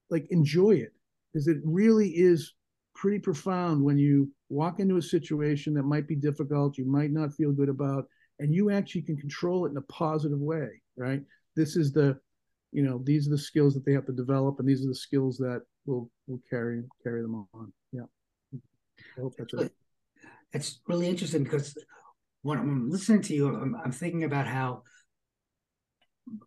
like 0.10 0.26
enjoy 0.32 0.72
it 0.72 0.94
because 1.32 1.48
it 1.48 1.58
really 1.64 2.10
is 2.10 2.54
pretty 3.00 3.18
profound 3.18 3.82
when 3.82 3.98
you 3.98 4.30
walk 4.50 4.82
into 4.82 4.98
a 4.98 5.02
situation 5.02 5.74
that 5.74 5.84
might 5.84 6.06
be 6.06 6.16
difficult, 6.16 6.78
you 6.78 6.86
might 6.86 7.12
not 7.12 7.34
feel 7.34 7.54
good 7.54 7.70
about, 7.70 8.06
and 8.40 8.54
you 8.54 8.70
actually 8.70 9.02
can 9.02 9.16
control 9.16 9.66
it 9.66 9.72
in 9.72 9.78
a 9.78 9.82
positive 9.84 10.40
way, 10.40 10.68
right? 10.98 11.22
This 11.56 11.78
is 11.78 11.94
the, 11.94 12.20
you 12.74 12.84
know, 12.84 13.02
these 13.06 13.26
are 13.26 13.32
the 13.32 13.38
skills 13.38 13.74
that 13.74 13.86
they 13.86 13.94
have 13.94 14.06
to 14.08 14.12
develop, 14.12 14.60
and 14.60 14.68
these 14.68 14.84
are 14.84 14.90
the 14.90 14.96
skills 14.96 15.38
that 15.38 15.62
will 15.86 16.12
will 16.28 16.42
carry 16.50 16.84
carry 17.02 17.22
them 17.22 17.48
on. 17.54 17.72
Yeah. 17.94 18.02
I 18.54 19.22
hope 19.22 19.34
that's. 19.38 19.72
It's 20.52 20.82
really 20.88 21.08
interesting 21.08 21.44
because 21.44 21.78
when 22.42 22.58
I'm 22.58 22.90
listening 22.90 23.22
to 23.24 23.34
you, 23.34 23.48
I'm, 23.48 23.76
I'm 23.76 23.92
thinking 23.92 24.24
about 24.26 24.48
how 24.48 24.84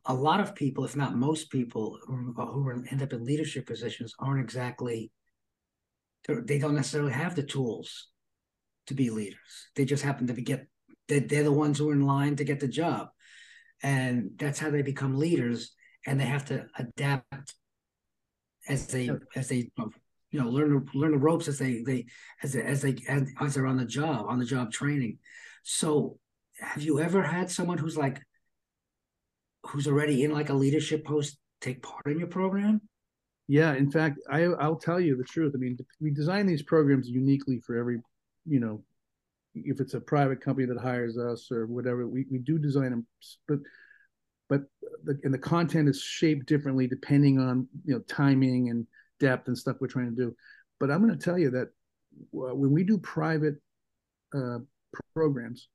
a 0.04 0.14
lot 0.14 0.40
of 0.40 0.54
people, 0.54 0.84
if 0.84 0.96
not 0.96 1.14
most 1.14 1.50
people, 1.50 1.98
who, 2.06 2.34
who 2.34 2.84
end 2.90 3.02
up 3.02 3.12
in 3.12 3.24
leadership 3.24 3.66
positions 3.66 4.12
aren't 4.18 4.42
exactly 4.42 5.12
they 6.28 6.58
don't 6.58 6.74
necessarily 6.74 7.12
have 7.12 7.34
the 7.34 7.42
tools 7.42 8.08
to 8.86 8.94
be 8.94 9.10
leaders. 9.10 9.68
They 9.74 9.84
just 9.84 10.02
happen 10.02 10.26
to 10.26 10.34
be 10.34 10.42
get 10.42 10.66
they're, 11.08 11.20
they're 11.20 11.44
the 11.44 11.52
ones 11.52 11.78
who 11.78 11.90
are 11.90 11.94
in 11.94 12.06
line 12.06 12.36
to 12.36 12.44
get 12.44 12.60
the 12.60 12.68
job, 12.68 13.08
and 13.82 14.30
that's 14.36 14.58
how 14.58 14.70
they 14.70 14.82
become 14.82 15.18
leaders. 15.18 15.72
And 16.06 16.18
they 16.18 16.24
have 16.24 16.46
to 16.46 16.66
adapt 16.78 17.54
as 18.68 18.86
they 18.88 19.10
as 19.36 19.48
they 19.48 19.70
you 20.30 20.40
know 20.40 20.48
learn 20.48 20.88
learn 20.94 21.12
the 21.12 21.18
ropes 21.18 21.48
as 21.48 21.58
they 21.58 21.82
they 21.82 22.06
as 22.42 22.52
they, 22.52 22.62
as 22.62 22.82
they 22.82 22.96
as 23.40 23.54
they're 23.54 23.66
on 23.66 23.76
the 23.76 23.84
job 23.84 24.26
on 24.28 24.38
the 24.38 24.44
job 24.44 24.72
training. 24.72 25.18
So, 25.62 26.18
have 26.58 26.82
you 26.82 27.00
ever 27.00 27.22
had 27.22 27.50
someone 27.50 27.78
who's 27.78 27.96
like 27.96 28.20
who's 29.66 29.86
already 29.86 30.24
in 30.24 30.32
like 30.32 30.48
a 30.48 30.54
leadership 30.54 31.04
post 31.04 31.38
take 31.60 31.82
part 31.82 32.06
in 32.06 32.18
your 32.18 32.28
program? 32.28 32.80
Yeah, 33.52 33.74
in 33.74 33.90
fact, 33.90 34.18
I 34.30 34.44
I'll 34.44 34.76
tell 34.76 34.98
you 34.98 35.14
the 35.14 35.24
truth. 35.24 35.52
I 35.54 35.58
mean, 35.58 35.76
we 36.00 36.10
design 36.10 36.46
these 36.46 36.62
programs 36.62 37.10
uniquely 37.10 37.60
for 37.60 37.76
every, 37.76 38.00
you 38.46 38.58
know, 38.58 38.82
if 39.54 39.78
it's 39.78 39.92
a 39.92 40.00
private 40.00 40.40
company 40.40 40.66
that 40.68 40.80
hires 40.80 41.18
us 41.18 41.52
or 41.52 41.66
whatever, 41.66 42.06
we, 42.06 42.24
we 42.30 42.38
do 42.38 42.58
design 42.58 42.92
them, 42.92 43.06
but 43.46 43.58
but 44.48 44.62
the, 45.04 45.20
and 45.24 45.34
the 45.34 45.38
content 45.38 45.86
is 45.86 46.00
shaped 46.00 46.46
differently 46.46 46.86
depending 46.86 47.38
on 47.38 47.68
you 47.84 47.92
know 47.92 48.00
timing 48.08 48.70
and 48.70 48.86
depth 49.20 49.48
and 49.48 49.58
stuff 49.58 49.76
we're 49.80 49.86
trying 49.86 50.08
to 50.08 50.16
do. 50.16 50.34
But 50.80 50.90
I'm 50.90 51.06
going 51.06 51.18
to 51.18 51.22
tell 51.22 51.38
you 51.38 51.50
that 51.50 51.68
when 52.30 52.70
we 52.70 52.84
do 52.84 52.96
private 52.96 53.56
uh, 54.34 54.60
programs, 55.12 55.68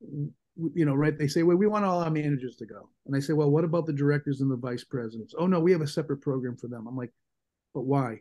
you 0.00 0.84
know, 0.84 0.94
right? 0.94 1.18
They 1.18 1.26
say, 1.26 1.42
well, 1.42 1.56
we 1.56 1.66
want 1.66 1.84
all 1.84 2.00
our 2.00 2.10
managers 2.12 2.54
to 2.58 2.66
go. 2.66 2.90
And 3.06 3.16
I 3.16 3.18
say, 3.18 3.32
well, 3.32 3.50
what 3.50 3.64
about 3.64 3.86
the 3.86 3.92
directors 3.92 4.40
and 4.40 4.48
the 4.48 4.56
vice 4.56 4.84
presidents? 4.84 5.34
Oh 5.36 5.48
no, 5.48 5.58
we 5.58 5.72
have 5.72 5.80
a 5.80 5.88
separate 5.88 6.20
program 6.20 6.56
for 6.56 6.68
them. 6.68 6.86
I'm 6.86 6.96
like, 6.96 7.10
but 7.74 7.82
why? 7.82 8.20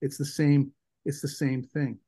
It's 0.00 0.18
the 0.18 0.24
same, 0.24 0.72
it's 1.04 1.20
the 1.20 1.28
same 1.28 1.62
thing. 1.62 1.98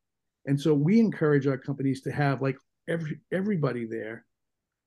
And 0.46 0.60
so 0.60 0.74
we 0.74 1.00
encourage 1.00 1.46
our 1.46 1.58
companies 1.58 2.02
to 2.02 2.12
have 2.12 2.42
like 2.42 2.56
every 2.88 3.20
everybody 3.32 3.86
there 3.86 4.24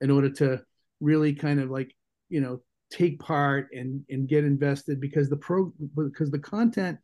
in 0.02 0.12
order 0.12 0.30
to 0.30 0.62
really 1.00 1.34
kind 1.34 1.60
of 1.60 1.70
like, 1.70 1.92
you 2.30 2.42
know, 2.42 2.62
take 2.92 3.20
part 3.20 3.70
and 3.74 4.04
and 4.10 4.28
get 4.28 4.44
invested 4.44 5.00
because 5.00 5.30
the 5.30 5.38
pro 5.38 5.72
because 5.96 6.30
the 6.30 6.40
content 6.40 6.98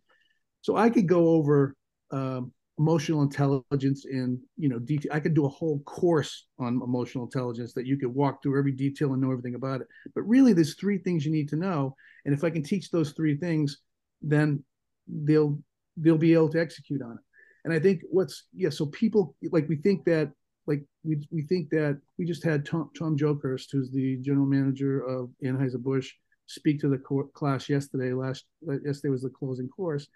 so 0.62 0.78
I 0.78 0.90
could 0.90 1.08
go 1.08 1.30
over 1.30 1.76
um, 2.12 2.52
emotional 2.78 3.22
intelligence 3.22 4.06
in 4.06 4.40
you 4.58 4.70
know 4.70 4.80
detail. 4.80 5.12
I 5.14 5.20
could 5.20 5.34
do 5.34 5.46
a 5.46 5.50
whole 5.50 5.80
course 5.82 6.48
on 6.60 6.82
emotional 6.84 7.26
intelligence 7.26 7.74
that 7.74 7.86
you 7.86 7.98
could 7.98 8.14
walk 8.14 8.42
through 8.42 8.58
every 8.58 8.72
detail 8.72 9.14
and 9.14 9.22
know 9.22 9.32
everything 9.32 9.56
about 9.56 9.82
it. 9.82 9.88
But 10.16 10.22
really, 10.24 10.54
there's 10.54 10.76
three 10.76 11.00
things 11.00 11.26
you 11.26 11.32
need 11.32 11.50
to 11.50 11.56
know, 11.56 11.96
and 12.26 12.34
if 12.34 12.44
I 12.44 12.50
can 12.50 12.64
teach 12.64 12.92
those 12.92 13.12
three 13.12 13.38
things, 13.38 13.78
then 14.22 14.64
they'll 15.12 15.60
they'll 15.98 16.18
be 16.18 16.34
able 16.34 16.50
to 16.50 16.60
execute 16.60 17.02
on 17.02 17.12
it. 17.12 17.24
And 17.66 17.74
I 17.74 17.80
think 17.80 18.02
what's 18.10 18.46
yeah, 18.54 18.70
so 18.70 18.88
people 18.88 19.36
like 19.52 19.68
we 19.70 19.76
think 19.76 20.06
that 20.06 20.32
like 20.68 20.84
we 21.04 21.26
we 21.32 21.44
think 21.44 21.70
that 21.70 22.00
we 22.18 22.26
just 22.26 22.44
had 22.44 22.66
Tom 22.66 22.90
Tom 22.98 23.18
Jokerst, 23.18 23.68
who's 23.72 23.92
the 23.92 24.18
general 24.18 24.46
manager 24.46 25.02
of 25.02 25.30
Anheuser 25.44 25.82
Busch, 25.82 26.12
speak 26.48 26.80
to 26.82 26.90
the 26.90 26.98
class 27.34 27.70
yesterday. 27.70 28.14
Last 28.14 28.46
yesterday 28.62 29.10
was 29.10 29.24
the 29.24 29.30
closing 29.30 29.70
course 29.70 30.08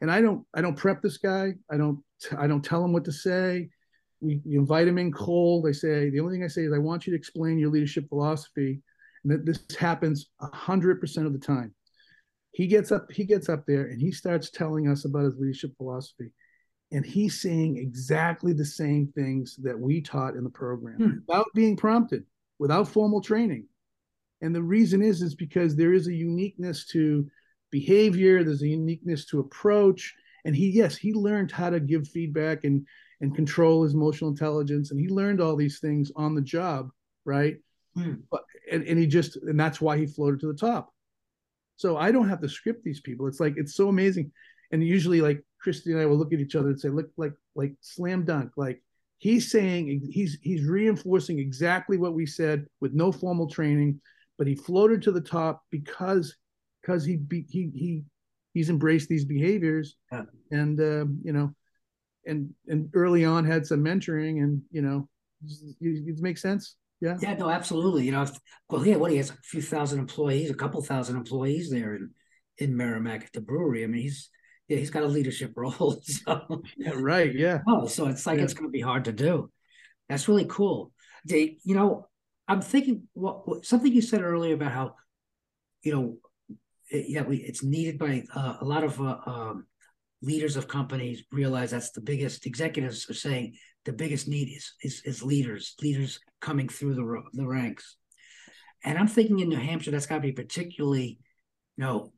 and 0.00 0.10
I 0.10 0.20
don't 0.20 0.44
I 0.54 0.60
don't 0.60 0.76
prep 0.76 1.02
this 1.02 1.18
guy. 1.18 1.54
I 1.70 1.76
don't 1.76 1.98
I 2.38 2.46
don't 2.46 2.64
tell 2.64 2.84
him 2.84 2.92
what 2.92 3.04
to 3.04 3.12
say. 3.12 3.68
We, 4.20 4.40
we 4.44 4.56
invite 4.56 4.88
him 4.88 4.98
in 4.98 5.12
cold. 5.12 5.66
I 5.66 5.72
say 5.72 6.10
the 6.10 6.20
only 6.20 6.34
thing 6.34 6.44
I 6.44 6.48
say 6.48 6.62
is 6.62 6.72
I 6.72 6.78
want 6.78 7.06
you 7.06 7.12
to 7.12 7.18
explain 7.18 7.58
your 7.58 7.70
leadership 7.70 8.08
philosophy, 8.08 8.80
and 9.24 9.32
that 9.32 9.46
this 9.46 9.60
happens 9.76 10.30
hundred 10.40 11.00
percent 11.00 11.26
of 11.26 11.32
the 11.32 11.38
time. 11.38 11.74
He 12.52 12.66
gets 12.66 12.90
up 12.90 13.10
he 13.12 13.24
gets 13.24 13.48
up 13.48 13.64
there 13.66 13.86
and 13.86 14.00
he 14.00 14.12
starts 14.12 14.50
telling 14.50 14.88
us 14.88 15.04
about 15.04 15.24
his 15.24 15.38
leadership 15.38 15.76
philosophy, 15.76 16.30
and 16.92 17.06
he's 17.06 17.40
saying 17.40 17.76
exactly 17.76 18.52
the 18.52 18.64
same 18.64 19.12
things 19.14 19.56
that 19.62 19.78
we 19.78 20.00
taught 20.00 20.36
in 20.36 20.44
the 20.44 20.50
program 20.50 20.96
hmm. 20.96 21.10
without 21.26 21.46
being 21.54 21.76
prompted, 21.76 22.24
without 22.58 22.88
formal 22.88 23.20
training. 23.20 23.66
And 24.42 24.54
the 24.54 24.62
reason 24.62 25.02
is 25.02 25.22
is 25.22 25.34
because 25.34 25.76
there 25.76 25.92
is 25.92 26.08
a 26.08 26.14
uniqueness 26.14 26.86
to 26.86 27.30
behavior 27.70 28.42
there's 28.42 28.62
a 28.62 28.68
uniqueness 28.68 29.24
to 29.26 29.40
approach 29.40 30.14
and 30.44 30.54
he 30.54 30.68
yes 30.68 30.96
he 30.96 31.12
learned 31.12 31.50
how 31.50 31.70
to 31.70 31.80
give 31.80 32.06
feedback 32.08 32.64
and 32.64 32.86
and 33.20 33.34
control 33.34 33.82
his 33.82 33.94
emotional 33.94 34.30
intelligence 34.30 34.90
and 34.90 35.00
he 35.00 35.08
learned 35.08 35.40
all 35.40 35.56
these 35.56 35.78
things 35.78 36.10
on 36.16 36.34
the 36.34 36.40
job 36.40 36.90
right 37.24 37.56
hmm. 37.94 38.14
but 38.30 38.42
and, 38.70 38.84
and 38.84 38.98
he 38.98 39.06
just 39.06 39.36
and 39.36 39.58
that's 39.58 39.80
why 39.80 39.96
he 39.96 40.06
floated 40.06 40.40
to 40.40 40.48
the 40.48 40.58
top 40.58 40.92
so 41.80 41.96
i 41.96 42.12
don't 42.12 42.28
have 42.28 42.42
to 42.42 42.48
script 42.48 42.84
these 42.84 43.00
people. 43.00 43.26
It's 43.26 43.40
like 43.40 43.54
it's 43.56 43.74
so 43.74 43.88
amazing. 43.88 44.32
And 44.70 44.84
usually 44.84 45.20
like 45.20 45.42
christy 45.60 45.92
and 45.92 46.00
i 46.00 46.06
will 46.06 46.16
look 46.16 46.32
at 46.32 46.40
each 46.40 46.56
other 46.56 46.68
and 46.68 46.80
say 46.80 46.90
look 46.90 47.10
like 47.16 47.32
like 47.54 47.72
slam 47.80 48.24
dunk. 48.24 48.52
Like 48.56 48.82
he's 49.16 49.50
saying 49.50 50.08
he's 50.10 50.38
he's 50.42 50.66
reinforcing 50.66 51.38
exactly 51.38 51.96
what 51.96 52.14
we 52.14 52.26
said 52.26 52.66
with 52.80 52.92
no 52.92 53.10
formal 53.10 53.48
training 53.48 54.00
but 54.36 54.46
he 54.46 54.54
floated 54.54 55.02
to 55.02 55.12
the 55.12 55.20
top 55.20 55.62
because 55.70 56.36
because 56.80 57.04
he 57.04 57.16
be, 57.16 57.46
he 57.48 57.70
he 57.74 58.02
he's 58.54 58.70
embraced 58.70 59.08
these 59.08 59.24
behaviors 59.24 59.96
yeah. 60.12 60.22
and 60.50 60.80
uh, 60.80 61.04
you 61.22 61.32
know 61.32 61.54
and 62.26 62.50
and 62.68 62.90
early 62.94 63.24
on 63.24 63.44
had 63.44 63.66
some 63.66 63.84
mentoring 63.84 64.42
and 64.42 64.62
you 64.70 64.82
know 64.82 65.08
it, 65.80 66.20
makes 66.20 66.42
sense 66.42 66.76
yeah. 67.00 67.16
Yeah 67.20 67.34
no 67.34 67.48
absolutely. 67.50 68.04
You 68.04 68.12
know 68.12 68.26
well 68.68 68.86
yeah 68.86 68.96
what 68.96 69.10
he 69.10 69.16
has 69.18 69.30
a 69.30 69.36
few 69.42 69.62
thousand 69.62 69.98
employees 69.98 70.50
a 70.50 70.54
couple 70.54 70.82
thousand 70.82 71.16
employees 71.16 71.70
there 71.70 71.94
in 71.94 72.10
in 72.58 72.76
merrimack 72.76 73.24
at 73.24 73.32
the 73.32 73.40
brewery. 73.40 73.84
I 73.84 73.86
mean 73.86 74.02
he's 74.02 74.30
yeah 74.68 74.78
he's 74.78 74.90
got 74.90 75.02
a 75.02 75.06
leadership 75.06 75.52
role 75.56 76.00
so. 76.02 76.62
Yeah 76.76 76.92
right 76.94 77.34
yeah. 77.34 77.60
Oh 77.66 77.86
so 77.86 78.06
it's 78.06 78.26
like 78.26 78.38
yeah. 78.38 78.44
it's 78.44 78.54
going 78.54 78.68
to 78.68 78.72
be 78.72 78.80
hard 78.80 79.06
to 79.06 79.12
do. 79.12 79.50
That's 80.08 80.28
really 80.28 80.46
cool. 80.46 80.92
They, 81.26 81.58
you 81.64 81.74
know 81.74 82.06
i'm 82.48 82.62
thinking 82.62 83.06
what, 83.12 83.46
what 83.46 83.66
something 83.66 83.92
you 83.92 84.00
said 84.00 84.22
earlier 84.22 84.54
about 84.54 84.72
how 84.72 84.94
you 85.82 85.92
know 85.92 86.16
yeah, 86.90 87.22
we, 87.22 87.36
it's 87.38 87.62
needed 87.62 87.98
by 87.98 88.24
uh, 88.34 88.56
a 88.60 88.64
lot 88.64 88.84
of 88.84 89.00
uh, 89.00 89.18
um, 89.26 89.66
leaders 90.22 90.56
of 90.56 90.68
companies 90.68 91.24
realize 91.32 91.70
that's 91.70 91.90
the 91.90 92.00
biggest 92.00 92.46
executives 92.46 93.08
are 93.08 93.14
saying 93.14 93.54
the 93.84 93.92
biggest 93.92 94.28
need 94.28 94.48
is 94.48 94.74
is, 94.82 95.02
is 95.04 95.22
leaders 95.22 95.74
leaders 95.80 96.20
coming 96.40 96.68
through 96.68 96.94
the 96.94 97.22
the 97.32 97.46
ranks 97.46 97.96
and 98.84 98.98
i'm 98.98 99.08
thinking 99.08 99.40
in 99.40 99.48
new 99.48 99.56
hampshire 99.56 99.90
that's 99.90 100.06
got 100.06 100.16
to 100.16 100.20
be 100.20 100.32
particularly 100.32 101.18
you 101.76 101.84
know 101.84 102.12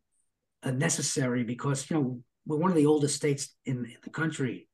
uh, 0.65 0.71
necessary 0.71 1.45
because 1.45 1.89
you 1.89 1.97
know 1.97 2.21
we're 2.47 2.57
one 2.57 2.71
of 2.71 2.77
the 2.77 2.87
oldest 2.87 3.15
states 3.15 3.55
in, 3.67 3.85
in 3.85 3.97
the 4.03 4.11
country 4.11 4.69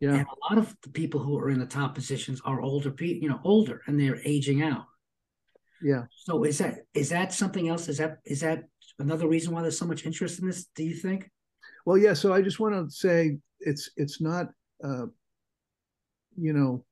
Yeah. 0.00 0.14
And 0.14 0.26
a 0.26 0.54
lot 0.54 0.58
of 0.58 0.76
the 0.82 0.90
people 0.90 1.20
who 1.20 1.38
are 1.38 1.50
in 1.50 1.58
the 1.58 1.66
top 1.66 1.94
positions 1.94 2.40
are 2.44 2.60
older 2.60 2.90
people, 2.90 3.22
you 3.22 3.30
know, 3.30 3.40
older 3.44 3.80
and 3.86 3.98
they're 3.98 4.20
aging 4.24 4.62
out. 4.62 4.84
Yeah. 5.80 6.04
So 6.10 6.44
is 6.44 6.58
that 6.58 6.80
is 6.92 7.08
that 7.08 7.32
something 7.32 7.68
else? 7.68 7.88
Is 7.88 7.98
that 7.98 8.18
is 8.24 8.40
that 8.40 8.64
another 8.98 9.28
reason 9.28 9.54
why 9.54 9.62
there's 9.62 9.78
so 9.78 9.86
much 9.86 10.04
interest 10.04 10.38
in 10.40 10.46
this? 10.46 10.66
Do 10.74 10.84
you 10.84 10.94
think? 10.94 11.30
Well, 11.86 11.96
yeah. 11.96 12.12
So 12.12 12.34
I 12.34 12.42
just 12.42 12.60
want 12.60 12.74
to 12.74 12.94
say 12.94 13.38
it's 13.60 13.90
it's 13.96 14.20
not, 14.20 14.48
uh, 14.84 15.06
you 16.36 16.52
know, 16.52 16.84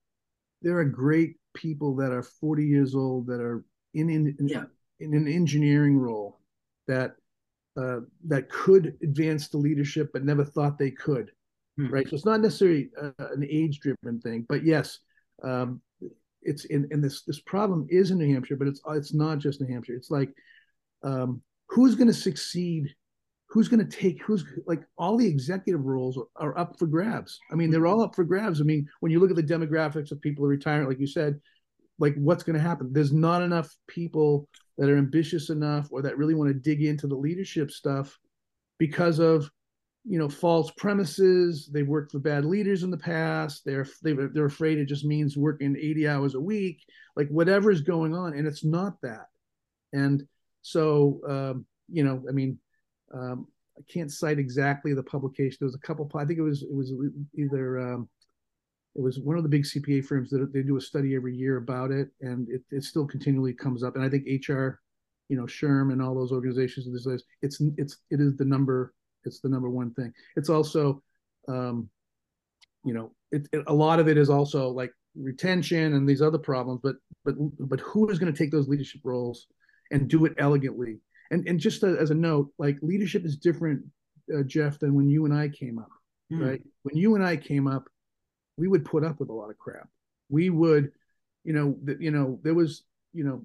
there 0.63 0.79
are 0.79 0.85
great 0.85 1.37
people 1.53 1.95
that 1.97 2.13
are 2.13 2.23
40 2.23 2.65
years 2.65 2.95
old 2.95 3.27
that 3.27 3.41
are 3.41 3.65
in 3.93 4.09
in, 4.09 4.37
Yeah. 4.41 4.65
in 5.01 5.15
an 5.15 5.29
engineering 5.29 5.99
role 5.99 6.41
that 6.87 7.17
uh, 7.77 8.01
that 8.29 8.49
could 8.49 8.97
advance 9.03 9.49
to 9.49 9.59
leadership 9.59 10.11
but 10.13 10.25
never 10.25 10.45
thought 10.45 10.79
they 10.79 10.93
could. 10.93 11.31
Hmm. 11.77 11.89
Right. 11.89 12.09
So 12.09 12.15
it's 12.15 12.25
not 12.25 12.41
necessarily 12.41 12.91
uh, 13.01 13.11
an 13.19 13.45
age 13.51 13.81
driven 13.81 14.21
thing, 14.21 14.47
but 14.49 14.65
yes, 14.65 15.01
um, 15.43 15.83
it's 16.43 16.67
in, 16.67 16.87
in 16.93 17.01
this 17.01 17.23
this 17.23 17.41
problem 17.41 17.87
is 17.91 18.13
in 18.13 18.19
New 18.19 18.33
Hampshire, 18.33 18.57
but 18.57 18.69
it's 18.69 18.81
it's 18.91 19.13
not 19.13 19.39
just 19.39 19.61
New 19.61 19.73
Hampshire. 19.73 19.95
It's 19.95 20.11
like 20.11 20.31
um, 21.03 21.43
who's 21.69 21.97
going 21.97 22.07
to 22.07 22.15
succeed 22.15 22.95
who's 23.55 23.69
going 23.69 23.89
to 23.89 23.97
take 23.97 24.21
who's 24.21 24.45
like 24.67 24.83
all 24.99 25.17
the 25.17 25.29
executive 25.29 25.85
roles 25.85 26.19
are, 26.19 26.49
are, 26.49 26.59
up 26.59 26.77
for 26.77 26.89
grabs. 26.89 27.39
I 27.53 27.55
mean 27.55 27.71
they're 27.71 27.87
all 27.87 28.03
up 28.03 28.17
for 28.17 28.25
grabs. 28.25 28.61
I 28.61 28.65
mean 28.65 28.89
when 28.99 29.13
you 29.13 29.21
look 29.21 29.31
at 29.31 29.37
the 29.37 29.45
demographics 29.45 30.11
of 30.11 30.21
people 30.21 30.45
retiring 30.45 30.89
like 30.89 30.99
you 30.99 31.07
said 31.07 31.41
like 32.01 32.17
what's 32.17 32.43
going 32.43 32.57
to 32.57 32.61
happen? 32.63 32.93
There's 32.93 33.13
not 33.13 33.43
enough 33.43 33.73
people 33.87 34.49
that 34.77 34.91
are 34.91 34.99
ambitious 34.99 35.51
enough 35.51 35.87
or 35.93 36.03
that 36.03 36.19
really 36.19 36.35
want 36.35 36.49
to 36.49 36.55
dig 36.55 36.83
into 36.83 37.07
the 37.07 37.15
leadership 37.15 37.71
stuff 37.71 38.19
because 38.79 39.21
of 39.21 39.49
you 40.05 40.19
know 40.19 40.29
false 40.29 40.73
premises. 40.77 41.71
They've 41.73 41.87
worked 41.87 42.11
for 42.11 42.19
bad 42.19 42.45
leaders 42.45 42.83
in 42.83 42.91
the 42.91 42.99
past. 42.99 43.63
They're 43.65 43.87
they're, 44.03 44.31
they're 44.35 44.47
afraid 44.47 44.79
it 44.79 44.87
just 44.87 45.05
means 45.05 45.37
working 45.37 45.77
80 45.81 46.09
hours 46.09 46.35
a 46.35 46.41
week. 46.41 46.85
Like 47.15 47.29
whatever's 47.29 47.83
going 47.83 48.17
on 48.17 48.35
and 48.35 48.49
it's 48.49 48.65
not 48.65 49.01
that. 49.03 49.29
And 49.93 50.25
so 50.63 51.21
um, 51.29 51.67
you 51.89 52.05
know 52.05 52.23
i 52.29 52.33
mean 52.33 52.59
um, 53.13 53.47
I 53.77 53.83
can't 53.93 54.11
cite 54.11 54.39
exactly 54.39 54.95
the 54.95 55.03
publication. 55.03 55.59
There 55.61 55.67
was 55.67 55.75
a 55.75 55.87
couple. 55.87 56.11
I 56.15 56.25
think 56.25 56.39
it 56.39 56.43
was 56.43 56.63
it 56.63 56.75
was 56.75 56.93
either 57.37 57.81
um, 57.81 58.09
it 58.95 59.03
was 59.03 59.19
one 59.19 59.37
of 59.37 59.43
the 59.43 59.49
big 59.49 59.65
CPA 59.65 60.05
firms 60.05 60.31
that 60.31 60.53
they 60.53 60.63
do 60.63 60.77
a 60.77 60.81
study 60.81 61.17
every 61.17 61.35
year 61.35 61.57
about 61.57 61.91
it, 61.91 62.09
and 62.21 62.49
it, 62.49 62.63
it 62.71 62.85
still 62.85 63.07
continually 63.07 63.53
comes 63.53 63.83
up. 63.83 63.97
And 63.97 64.05
I 64.05 64.09
think 64.09 64.25
HR, 64.27 64.81
you 65.29 65.37
know, 65.37 65.45
SHRM 65.45 65.93
and 65.93 66.01
all 66.01 66.15
those 66.15 66.31
organizations. 66.31 66.87
and 66.87 66.95
this 66.95 67.23
It's 67.43 67.61
it's 67.77 67.99
it 68.11 68.21
is 68.21 68.37
the 68.37 68.45
number. 68.45 68.95
It's 69.25 69.41
the 69.41 69.49
number 69.49 69.71
one 69.71 69.93
thing. 69.95 70.13
It's 70.37 70.51
also, 70.51 71.03
um, 71.49 71.89
you 72.85 72.95
know, 72.95 73.13
it, 73.33 73.49
it, 73.53 73.65
a 73.67 73.75
lot 73.75 73.99
of 73.99 74.07
it 74.07 74.19
is 74.19 74.31
also 74.31 74.69
like 74.69 74.93
retention 75.17 75.95
and 75.95 76.09
these 76.09 76.23
other 76.23 76.39
problems. 76.39 76.81
But 76.83 76.97
but 77.25 77.35
but 77.59 77.81
who 77.81 78.09
is 78.11 78.19
going 78.21 78.33
to 78.33 78.39
take 78.39 78.53
those 78.53 78.69
leadership 78.69 79.01
roles 79.03 79.49
and 79.91 80.09
do 80.09 80.25
it 80.25 80.35
elegantly? 80.39 81.01
And 81.31 81.47
and 81.49 81.59
just 81.59 81.83
as 81.83 82.11
a 82.11 82.15
note, 82.15 82.51
like 82.59 82.79
leadership 82.83 83.25
is 83.25 83.37
different, 83.37 83.83
uh, 84.35 84.43
Jeff, 84.43 84.79
than 84.79 84.95
when 84.95 85.09
you 85.09 85.25
and 85.25 85.35
I 85.35 85.49
came 85.49 85.79
up, 85.79 85.91
mm. 86.33 86.47
right? 86.47 86.63
When 86.83 86.97
you 86.97 87.15
and 87.15 87.25
I 87.25 87.37
came 87.37 87.67
up, 87.67 87.89
we 88.57 88.69
would 88.69 88.85
put 88.85 89.05
up 89.05 89.21
with 89.21 89.31
a 89.31 89.33
lot 89.33 89.51
of 89.51 89.59
crap. 89.59 89.89
We 90.29 90.51
would, 90.51 90.93
you 91.45 91.53
know, 91.53 91.77
th- 91.87 91.99
you 92.01 92.11
know, 92.11 92.39
there 92.43 92.55
was, 92.55 92.85
you 93.13 93.25
know, 93.25 93.43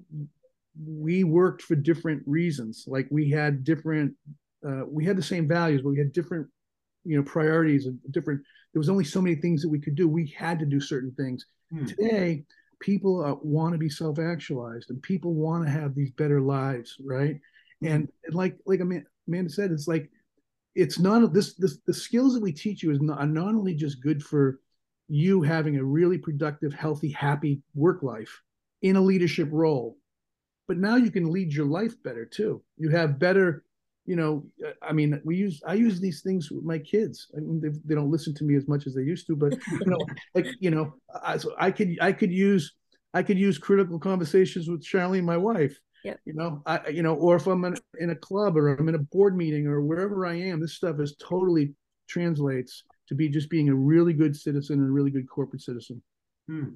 we 0.86 1.24
worked 1.24 1.62
for 1.62 1.74
different 1.74 2.22
reasons. 2.26 2.84
Like 2.86 3.08
we 3.10 3.30
had 3.30 3.64
different, 3.64 4.14
uh, 4.66 4.82
we 4.86 5.04
had 5.04 5.16
the 5.16 5.22
same 5.22 5.48
values, 5.48 5.82
but 5.82 5.90
we 5.90 5.98
had 5.98 6.12
different, 6.12 6.46
you 7.04 7.16
know, 7.16 7.22
priorities 7.22 7.86
and 7.86 7.98
different. 8.10 8.40
There 8.72 8.80
was 8.80 8.88
only 8.88 9.04
so 9.04 9.20
many 9.20 9.36
things 9.36 9.62
that 9.62 9.68
we 9.68 9.80
could 9.80 9.96
do. 9.96 10.08
We 10.08 10.34
had 10.36 10.58
to 10.60 10.66
do 10.66 10.80
certain 10.80 11.12
things. 11.12 11.44
Mm. 11.74 11.88
Today, 11.88 12.44
people 12.80 13.24
uh, 13.24 13.34
want 13.42 13.72
to 13.72 13.78
be 13.78 13.90
self-actualized, 13.90 14.90
and 14.90 15.02
people 15.02 15.34
want 15.34 15.64
to 15.64 15.70
have 15.70 15.94
these 15.94 16.12
better 16.12 16.40
lives, 16.40 16.96
right? 17.04 17.38
Mm-hmm. 17.82 17.94
And 17.94 18.08
like 18.30 18.56
like 18.66 18.80
Amanda 18.80 19.50
said, 19.50 19.70
it's 19.70 19.88
like 19.88 20.10
it's 20.74 20.98
not 20.98 21.32
this 21.32 21.54
this 21.54 21.78
the 21.86 21.94
skills 21.94 22.34
that 22.34 22.42
we 22.42 22.52
teach 22.52 22.82
you 22.82 22.90
is 22.90 23.00
not, 23.00 23.18
are 23.18 23.26
not 23.26 23.54
only 23.54 23.74
just 23.74 24.02
good 24.02 24.22
for 24.22 24.60
you 25.08 25.42
having 25.42 25.76
a 25.76 25.84
really 25.84 26.18
productive, 26.18 26.72
healthy, 26.72 27.10
happy 27.10 27.60
work 27.74 28.02
life 28.02 28.40
in 28.82 28.96
a 28.96 29.00
leadership 29.00 29.48
role, 29.50 29.96
but 30.68 30.78
now 30.78 30.96
you 30.96 31.10
can 31.10 31.32
lead 31.32 31.52
your 31.52 31.66
life 31.66 32.00
better 32.04 32.24
too. 32.24 32.62
You 32.76 32.90
have 32.90 33.18
better, 33.18 33.64
you 34.06 34.14
know. 34.14 34.46
Uh, 34.64 34.70
I 34.82 34.92
mean, 34.92 35.20
we 35.24 35.36
use 35.36 35.60
I 35.66 35.74
use 35.74 36.00
these 36.00 36.22
things 36.22 36.50
with 36.50 36.64
my 36.64 36.78
kids. 36.78 37.28
I 37.36 37.40
mean, 37.40 37.60
they, 37.60 37.70
they 37.84 37.94
don't 37.94 38.10
listen 38.10 38.34
to 38.34 38.44
me 38.44 38.54
as 38.56 38.68
much 38.68 38.86
as 38.86 38.94
they 38.94 39.02
used 39.02 39.26
to, 39.26 39.36
but 39.36 39.52
you 39.70 39.86
know, 39.86 39.98
like 40.34 40.46
you 40.60 40.70
know, 40.70 40.94
I, 41.24 41.38
so 41.38 41.54
I 41.58 41.70
could 41.72 41.98
I 42.00 42.12
could 42.12 42.30
use 42.30 42.72
I 43.12 43.22
could 43.22 43.38
use 43.38 43.58
critical 43.58 43.98
conversations 43.98 44.68
with 44.68 44.84
Charlene, 44.84 45.24
my 45.24 45.36
wife, 45.36 45.76
Yep. 46.04 46.20
You 46.24 46.34
know, 46.34 46.62
I 46.66 46.88
you 46.88 47.02
know, 47.02 47.14
or 47.14 47.36
if 47.36 47.46
I'm 47.46 47.64
in, 47.64 47.76
in 47.98 48.10
a 48.10 48.16
club 48.16 48.56
or 48.56 48.74
I'm 48.74 48.88
in 48.88 48.94
a 48.94 48.98
board 48.98 49.36
meeting 49.36 49.66
or 49.66 49.82
wherever 49.82 50.26
I 50.26 50.34
am, 50.34 50.60
this 50.60 50.74
stuff 50.74 50.98
is 51.00 51.16
totally 51.16 51.74
translates 52.08 52.84
to 53.08 53.14
be 53.14 53.28
just 53.28 53.50
being 53.50 53.68
a 53.68 53.74
really 53.74 54.12
good 54.12 54.36
citizen 54.36 54.78
and 54.78 54.88
a 54.88 54.92
really 54.92 55.10
good 55.10 55.28
corporate 55.28 55.62
citizen. 55.62 56.02
Hmm. 56.46 56.70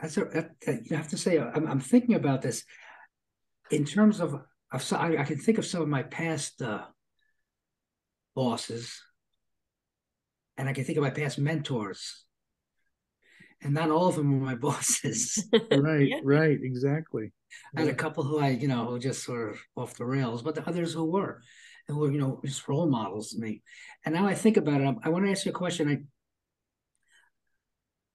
That's 0.00 0.16
a, 0.16 0.50
you 0.66 0.96
have 0.96 1.08
to 1.08 1.16
say, 1.16 1.38
I'm, 1.40 1.66
I'm, 1.66 1.80
thinking 1.80 2.14
about 2.14 2.42
this 2.42 2.64
in 3.70 3.84
terms 3.84 4.20
of, 4.20 4.34
of 4.70 4.92
I, 4.92 5.16
I 5.16 5.24
can 5.24 5.38
think 5.38 5.58
of 5.58 5.66
some 5.66 5.82
of 5.82 5.88
my 5.88 6.04
past 6.04 6.62
uh, 6.62 6.82
bosses, 8.34 9.02
and 10.56 10.68
I 10.68 10.72
can 10.72 10.84
think 10.84 10.98
of 10.98 11.02
my 11.02 11.10
past 11.10 11.38
mentors, 11.38 12.24
and 13.62 13.74
not 13.74 13.90
all 13.90 14.08
of 14.08 14.16
them 14.16 14.32
were 14.32 14.44
my 14.44 14.54
bosses. 14.68 15.44
right, 15.52 16.08
yeah. 16.08 16.20
right, 16.24 16.58
exactly. 16.62 17.32
I 17.76 17.80
had 17.82 17.90
a 17.90 17.94
couple 17.94 18.24
who 18.24 18.38
I, 18.38 18.50
you 18.50 18.68
know, 18.68 18.86
who 18.86 18.98
just 18.98 19.24
sort 19.24 19.50
of 19.50 19.60
off 19.76 19.96
the 19.96 20.04
rails, 20.04 20.42
but 20.42 20.54
the 20.54 20.66
others 20.66 20.92
who 20.92 21.04
were, 21.04 21.42
who 21.88 21.98
were, 21.98 22.10
you 22.10 22.18
know, 22.18 22.40
just 22.44 22.66
role 22.68 22.88
models 22.88 23.30
to 23.30 23.38
me. 23.40 23.62
And 24.04 24.14
now 24.14 24.26
I 24.26 24.34
think 24.34 24.56
about 24.56 24.80
it, 24.80 24.86
I, 24.86 24.94
I 25.04 25.08
want 25.10 25.24
to 25.24 25.30
ask 25.30 25.44
you 25.44 25.50
a 25.52 25.54
question. 25.54 25.88
I, 25.88 25.98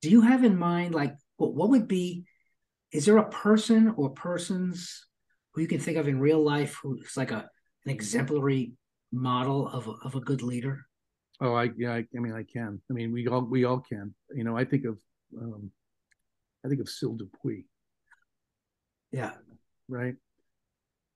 do 0.01 0.09
you 0.09 0.21
have 0.21 0.43
in 0.43 0.57
mind, 0.57 0.95
like, 0.95 1.15
what, 1.37 1.53
what 1.53 1.69
would 1.69 1.87
be, 1.87 2.25
is 2.91 3.05
there 3.05 3.17
a 3.17 3.29
person 3.29 3.93
or 3.97 4.09
persons 4.09 5.05
who 5.53 5.61
you 5.61 5.67
can 5.67 5.79
think 5.79 5.97
of 5.97 6.07
in 6.07 6.19
real 6.19 6.43
life 6.43 6.79
who's 6.81 7.17
like 7.17 7.31
a 7.31 7.49
an 7.85 7.91
exemplary 7.91 8.73
model 9.11 9.67
of 9.69 9.87
a, 9.87 9.91
of 10.03 10.15
a 10.15 10.21
good 10.21 10.41
leader? 10.41 10.85
Oh, 11.39 11.53
I 11.53 11.69
yeah, 11.77 11.93
I, 11.93 12.05
I 12.15 12.19
mean, 12.19 12.33
I 12.33 12.43
can. 12.43 12.81
I 12.89 12.93
mean, 12.93 13.11
we 13.11 13.27
all 13.27 13.41
we 13.41 13.65
all 13.65 13.79
can. 13.79 14.13
You 14.33 14.43
know, 14.43 14.57
I 14.57 14.65
think 14.65 14.85
of 14.85 14.97
um, 15.39 15.71
I 16.65 16.69
think 16.69 16.81
of 16.81 16.89
Syl 16.89 17.15
Dupuis. 17.15 17.63
Yeah. 19.11 19.31
Right. 19.87 20.15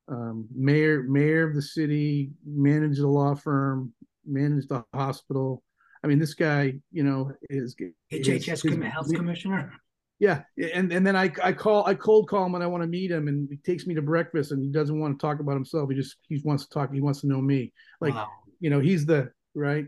Um, 0.08 0.48
mayor, 0.54 1.04
mayor 1.04 1.48
of 1.48 1.56
the 1.56 1.62
city, 1.62 2.32
managed 2.46 3.00
a 3.00 3.08
law 3.08 3.36
firm, 3.36 3.94
managed 4.26 4.70
the 4.70 4.84
hospital. 4.94 5.64
I 6.04 6.08
mean, 6.08 6.20
this 6.20 6.34
guy, 6.34 6.74
you 6.92 7.04
know, 7.04 7.32
is 7.50 7.76
HHS 8.12 8.92
health 8.92 9.14
commissioner. 9.14 9.72
Yeah, 10.20 10.44
and 10.76 10.92
and 10.92 11.06
then 11.06 11.16
I 11.16 11.32
I 11.44 11.52
call 11.52 11.86
I 11.88 11.96
cold 11.96 12.30
call 12.30 12.46
him 12.46 12.52
when 12.52 12.62
I 12.62 12.68
want 12.68 12.84
to 12.84 12.88
meet 12.88 13.10
him, 13.10 13.28
and 13.28 13.48
he 13.50 13.58
takes 13.58 13.88
me 13.88 13.96
to 13.96 14.04
breakfast, 14.04 14.52
and 14.52 14.62
he 14.62 14.70
doesn't 14.70 15.00
want 15.00 15.18
to 15.18 15.22
talk 15.22 15.40
about 15.40 15.56
himself. 15.56 15.90
He 15.90 15.96
just 15.96 16.18
he 16.28 16.40
wants 16.44 16.66
to 16.66 16.70
talk. 16.70 16.94
He 16.94 17.02
wants 17.02 17.22
to 17.22 17.28
know 17.28 17.42
me. 17.42 17.74
Like, 18.00 18.14
wow. 18.14 18.28
you 18.60 18.70
know, 18.70 18.80
he's 18.80 19.06
the 19.06 19.32
right. 19.56 19.86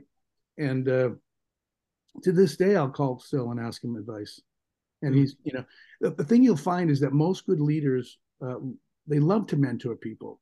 And 0.57 0.89
uh, 0.89 1.09
to 2.21 2.31
this 2.31 2.55
day, 2.57 2.75
I'll 2.75 2.89
call 2.89 3.19
Phil 3.19 3.51
and 3.51 3.59
ask 3.59 3.83
him 3.83 3.95
advice. 3.95 4.39
And 5.01 5.11
mm-hmm. 5.11 5.21
he's, 5.21 5.35
you 5.43 5.53
know, 5.53 5.65
the, 5.99 6.11
the 6.11 6.23
thing 6.23 6.43
you'll 6.43 6.57
find 6.57 6.89
is 6.89 6.99
that 6.99 7.13
most 7.13 7.45
good 7.45 7.59
leaders 7.59 8.17
uh, 8.45 8.55
they 9.07 9.19
love 9.19 9.47
to 9.47 9.57
mentor 9.57 9.95
people. 9.95 10.39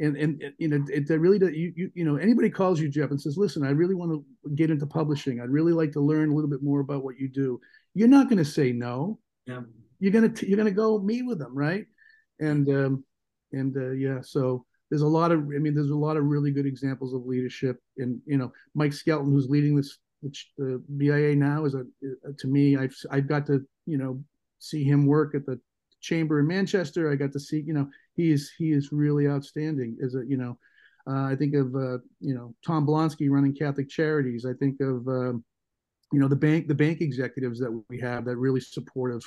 And 0.00 0.16
and 0.16 0.42
you 0.58 0.68
know 0.68 0.84
it, 0.88 1.10
it 1.10 1.18
really 1.18 1.40
does 1.40 1.50
you, 1.54 1.72
you 1.74 1.90
you 1.92 2.04
know 2.04 2.14
anybody 2.14 2.50
calls 2.50 2.78
you 2.78 2.88
jeff 2.88 3.10
and 3.10 3.20
says 3.20 3.36
listen 3.36 3.66
i 3.66 3.70
really 3.70 3.96
want 3.96 4.12
to 4.12 4.54
get 4.54 4.70
into 4.70 4.86
publishing. 4.86 5.40
I'd 5.40 5.50
really 5.50 5.72
like 5.72 5.90
to 5.92 6.00
learn 6.00 6.30
a 6.30 6.34
little 6.34 6.48
bit 6.48 6.62
more 6.62 6.78
about 6.78 7.02
what 7.02 7.18
you 7.18 7.28
do 7.28 7.60
you're 7.94 8.06
not 8.06 8.28
going 8.28 8.38
to 8.38 8.44
say 8.44 8.70
no. 8.70 9.18
Yeah. 9.46 9.62
You're 9.98 10.12
going 10.12 10.32
to 10.32 10.48
you're 10.48 10.56
going 10.56 10.68
to 10.68 10.74
go 10.74 11.00
meet 11.00 11.22
with 11.22 11.40
them 11.40 11.52
right? 11.52 11.84
And 12.38 12.68
um 12.68 13.04
and 13.50 13.76
uh, 13.76 13.90
yeah 13.90 14.20
so 14.22 14.64
there's 14.88 15.02
a 15.02 15.06
lot 15.06 15.32
of 15.32 15.40
i 15.40 15.58
mean 15.58 15.74
there's 15.74 15.90
a 15.90 15.96
lot 15.96 16.16
of 16.16 16.26
really 16.26 16.52
good 16.52 16.66
examples 16.66 17.12
of 17.12 17.26
leadership. 17.26 17.80
And 17.96 18.20
you 18.24 18.38
know 18.38 18.52
mike 18.76 18.92
skelton 18.92 19.32
who's 19.32 19.48
leading 19.48 19.74
this 19.74 19.98
which 20.20 20.50
the 20.58 20.82
bia 20.96 21.34
now 21.34 21.64
is 21.64 21.74
a, 21.74 21.84
to 22.38 22.48
me 22.48 22.76
i've 22.76 22.94
i've 23.10 23.28
got 23.28 23.46
to 23.46 23.60
you 23.86 23.98
know 23.98 24.22
see 24.58 24.82
him 24.82 25.06
work 25.06 25.34
at 25.34 25.46
the 25.46 25.58
chamber 26.00 26.40
in 26.40 26.46
Manchester. 26.46 27.10
I 27.10 27.16
got 27.16 27.32
to 27.32 27.40
see, 27.40 27.60
you 27.60 27.72
know, 27.72 27.88
he 28.14 28.30
is 28.30 28.52
he 28.58 28.72
is 28.72 28.92
really 28.92 29.28
outstanding. 29.28 29.96
As 30.02 30.14
a, 30.14 30.24
you 30.26 30.36
know, 30.36 30.58
uh, 31.08 31.24
I 31.24 31.36
think 31.36 31.54
of 31.54 31.74
uh, 31.74 31.98
you 32.20 32.34
know 32.34 32.54
Tom 32.66 32.86
Blonski 32.86 33.28
running 33.30 33.54
Catholic 33.54 33.88
Charities. 33.88 34.44
I 34.44 34.54
think 34.54 34.80
of 34.80 35.06
uh, 35.08 35.32
you 36.12 36.20
know 36.20 36.28
the 36.28 36.36
bank 36.36 36.68
the 36.68 36.74
bank 36.74 37.00
executives 37.00 37.58
that 37.60 37.82
we 37.88 38.00
have 38.00 38.24
that 38.26 38.36
really 38.36 38.60
supportive. 38.60 39.22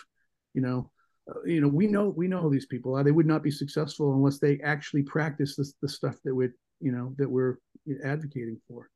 You 0.53 0.61
know, 0.61 0.91
uh, 1.29 1.41
you 1.45 1.61
know 1.61 1.67
we 1.67 1.87
know 1.87 2.09
we 2.09 2.27
know 2.27 2.49
these 2.49 2.65
people. 2.65 2.95
Uh, 2.95 3.03
they 3.03 3.11
would 3.11 3.27
not 3.27 3.43
be 3.43 3.51
successful 3.51 4.13
unless 4.13 4.39
they 4.39 4.59
actually 4.63 5.03
practice 5.03 5.55
this 5.55 5.73
the 5.81 5.89
stuff 5.89 6.15
that 6.23 6.35
we 6.35 6.49
you 6.79 6.91
know 6.91 7.13
that 7.17 7.29
we're 7.29 7.57
advocating 8.03 8.59
for. 8.67 8.89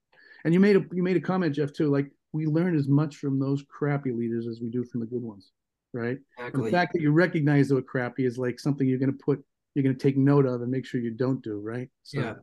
And 0.46 0.54
you 0.54 0.60
made 0.60 0.78
a 0.78 0.86
you 0.94 1.04
made 1.04 1.18
a 1.18 1.22
comment, 1.22 1.56
Jeff, 1.56 1.74
too. 1.74 1.92
Like 1.92 2.10
we 2.32 2.46
learn 2.46 2.76
as 2.78 2.88
much 2.88 3.18
from 3.18 3.40
those 3.40 3.64
crappy 3.68 4.12
leaders 4.12 4.48
as 4.48 4.62
we 4.62 4.70
do 4.70 4.84
from 4.84 5.02
the 5.02 5.08
good 5.08 5.24
ones, 5.24 5.52
right? 5.92 6.20
Exactly. 6.38 6.66
The 6.66 6.72
fact 6.72 6.94
that 6.94 7.02
you 7.02 7.12
recognize 7.12 7.68
they're 7.68 7.82
crappy 7.82 8.26
is 8.26 8.38
like 8.38 8.60
something 8.60 8.88
you're 8.88 9.00
going 9.00 9.12
to 9.12 9.18
put, 9.18 9.44
you're 9.74 9.84
going 9.84 9.98
to 9.98 10.02
take 10.02 10.18
note 10.18 10.46
of 10.46 10.62
and 10.62 10.70
make 10.70 10.86
sure 10.86 11.02
you 11.02 11.12
don't 11.12 11.42
do, 11.42 11.60
right? 11.60 11.90
So, 12.04 12.20
yeah. 12.20 12.34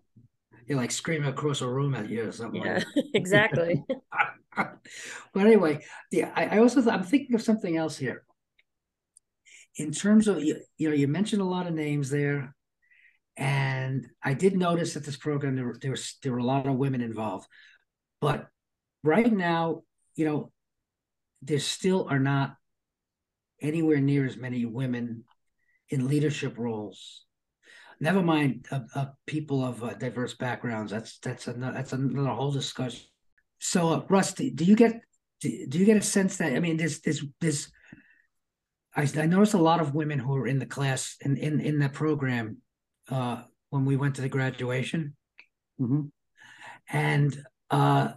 You're 0.67 0.79
like 0.79 0.91
screaming 0.91 1.29
across 1.29 1.61
a 1.61 1.69
room 1.69 1.95
at 1.95 2.09
you 2.09 2.29
or 2.29 2.33
something. 2.33 2.63
Yeah, 2.63 2.75
like 2.75 2.87
exactly. 3.15 3.85
but 4.57 4.77
anyway, 5.37 5.85
yeah, 6.11 6.33
I, 6.35 6.47
I 6.47 6.59
also 6.59 6.89
I'm 6.91 7.05
thinking 7.05 7.35
of 7.35 7.43
something 7.43 7.77
else 7.77 7.97
here. 7.97 8.25
In 9.77 9.93
terms 9.93 10.29
of 10.29 10.43
you, 10.43 10.57
you 10.77 10.89
know, 10.89 10.95
you 10.95 11.09
mentioned 11.09 11.43
a 11.43 11.47
lot 11.47 11.67
of 11.67 11.75
names 11.75 12.11
there, 12.11 12.55
and 13.37 14.07
I 14.23 14.35
did 14.35 14.57
notice 14.57 14.95
that 14.95 15.05
this 15.05 15.17
program 15.17 15.57
there, 15.57 15.75
there 15.81 15.91
was 15.91 16.17
there 16.23 16.33
were 16.33 16.39
a 16.39 16.45
lot 16.45 16.67
of 16.67 16.77
women 16.77 17.01
involved, 17.01 17.49
but 18.23 18.47
right 19.03 19.31
now, 19.31 19.83
you 20.15 20.25
know, 20.25 20.53
there 21.43 21.59
still 21.59 22.07
are 22.09 22.21
not 22.21 22.55
anywhere 23.61 24.01
near 24.01 24.25
as 24.25 24.37
many 24.37 24.65
women 24.65 25.25
in 25.89 26.07
leadership 26.07 26.57
roles. 26.57 27.25
Never 27.99 28.23
mind 28.23 28.67
uh, 28.71 28.81
uh, 28.95 29.07
people 29.27 29.65
of 29.65 29.83
uh, 29.83 29.95
diverse 29.95 30.35
backgrounds. 30.35 30.93
That's 30.93 31.19
that's 31.19 31.49
another 31.49 31.75
that's 31.75 31.93
another 31.93 32.31
whole 32.31 32.53
discussion. 32.53 33.03
So, 33.59 33.91
uh, 33.91 34.05
Rusty, 34.09 34.51
do 34.51 34.65
you 34.65 34.77
get 34.77 35.01
do, 35.41 35.67
do 35.69 35.79
you 35.79 35.85
get 35.85 35.97
a 35.97 36.03
sense 36.03 36.37
that 36.37 36.53
I 36.53 36.61
mean, 36.61 36.77
there's 36.77 37.01
there's 37.01 37.25
there's 37.41 37.73
I, 38.95 39.09
I 39.17 39.27
noticed 39.27 39.55
a 39.55 39.59
lot 39.59 39.81
of 39.81 39.95
women 39.95 40.21
who 40.21 40.33
were 40.33 40.47
in 40.47 40.61
the 40.61 40.67
class 40.67 41.17
in 41.21 41.37
in 41.37 41.61
in 41.61 41.81
that 41.81 41.93
program 41.93 42.59
uh, 43.09 43.43
when 43.71 43.85
we 43.85 43.97
went 43.97 44.15
to 44.17 44.23
the 44.23 44.29
graduation, 44.29 45.17
mm-hmm. 45.81 46.03
and 46.89 47.45
uh, 47.73 48.13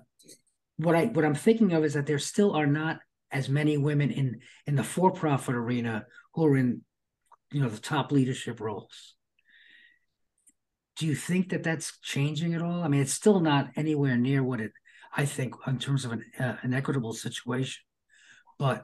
what 0.78 0.96
I 0.96 1.06
what 1.06 1.26
I'm 1.26 1.36
thinking 1.36 1.72
of 1.74 1.84
is 1.84 1.94
that 1.94 2.06
there 2.06 2.20
still 2.20 2.54
are 2.54 2.68
not 2.68 3.00
as 3.32 3.50
many 3.50 3.78
women 3.78 4.12
in 4.12 4.41
in 4.68 4.76
the 4.76 4.84
for 4.84 5.12
profit 5.12 5.56
arena 5.56 6.06
who 6.34 6.46
are 6.46 6.58
in 6.58 6.82
you 7.52 7.62
know 7.62 7.70
the 7.70 7.80
top 7.80 8.12
leadership 8.12 8.60
roles. 8.60 9.15
Do 10.98 11.08
you 11.08 11.15
think 11.15 11.50
that 11.50 11.63
that's 11.63 12.00
changing 12.02 12.54
at 12.54 12.62
all? 12.62 12.84
I 12.84 12.88
mean, 12.88 13.02
it's 13.02 13.13
still 13.13 13.39
not 13.39 13.70
anywhere 13.76 14.18
near 14.18 14.44
what 14.44 14.62
it 14.62 14.72
I 15.15 15.26
think 15.26 15.56
in 15.65 15.80
terms 15.80 16.04
of 16.04 16.12
an 16.12 16.26
uh, 16.38 16.56
an 16.62 16.74
equitable 16.74 17.13
situation, 17.13 17.82
but 18.60 18.84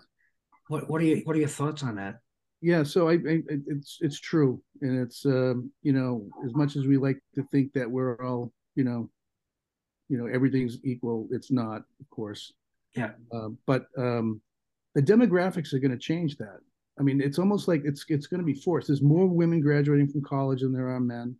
what 0.70 0.90
what 0.90 1.02
are 1.02 1.06
you 1.06 1.22
what 1.26 1.36
are 1.36 1.40
your 1.40 1.50
thoughts 1.50 1.84
on 1.84 1.96
that? 1.96 2.20
Yeah, 2.62 2.84
so 2.84 3.10
I, 3.10 3.14
I 3.14 3.42
it's 3.68 3.98
it's 4.00 4.20
true, 4.20 4.62
and 4.82 5.02
it's 5.02 5.26
um, 5.26 5.72
you 5.82 5.92
know 5.92 6.30
as 6.46 6.54
much 6.56 6.78
as 6.78 6.86
we 6.86 6.98
like 6.98 7.20
to 7.36 7.44
think 7.52 7.74
that 7.74 7.90
we're 7.90 8.24
all 8.24 8.54
you 8.76 8.86
know 8.86 9.10
you 10.12 10.18
know 10.18 10.28
everything's 10.28 10.78
equal 10.84 11.28
it's 11.32 11.52
not 11.52 11.82
of 12.00 12.10
course. 12.10 12.54
Yeah. 12.96 13.12
Uh, 13.34 13.50
but 13.66 13.86
um, 13.98 14.42
the 14.96 15.02
demographics 15.02 15.74
are 15.74 15.80
going 15.80 15.92
to 15.92 15.98
change 15.98 16.38
that. 16.38 16.60
I 17.00 17.04
mean 17.04 17.22
it's 17.22 17.40
almost 17.40 17.68
like 17.68 17.82
it's 17.86 18.06
it's 18.10 18.28
going 18.28 18.42
to 18.42 18.46
be 18.46 18.60
forced. 18.60 18.88
There's 18.88 19.02
more 19.02 19.26
women 19.26 19.62
graduating 19.62 20.10
from 20.10 20.24
college 20.24 20.62
than 20.62 20.74
there 20.74 20.90
are 20.90 21.00
men 21.00 21.36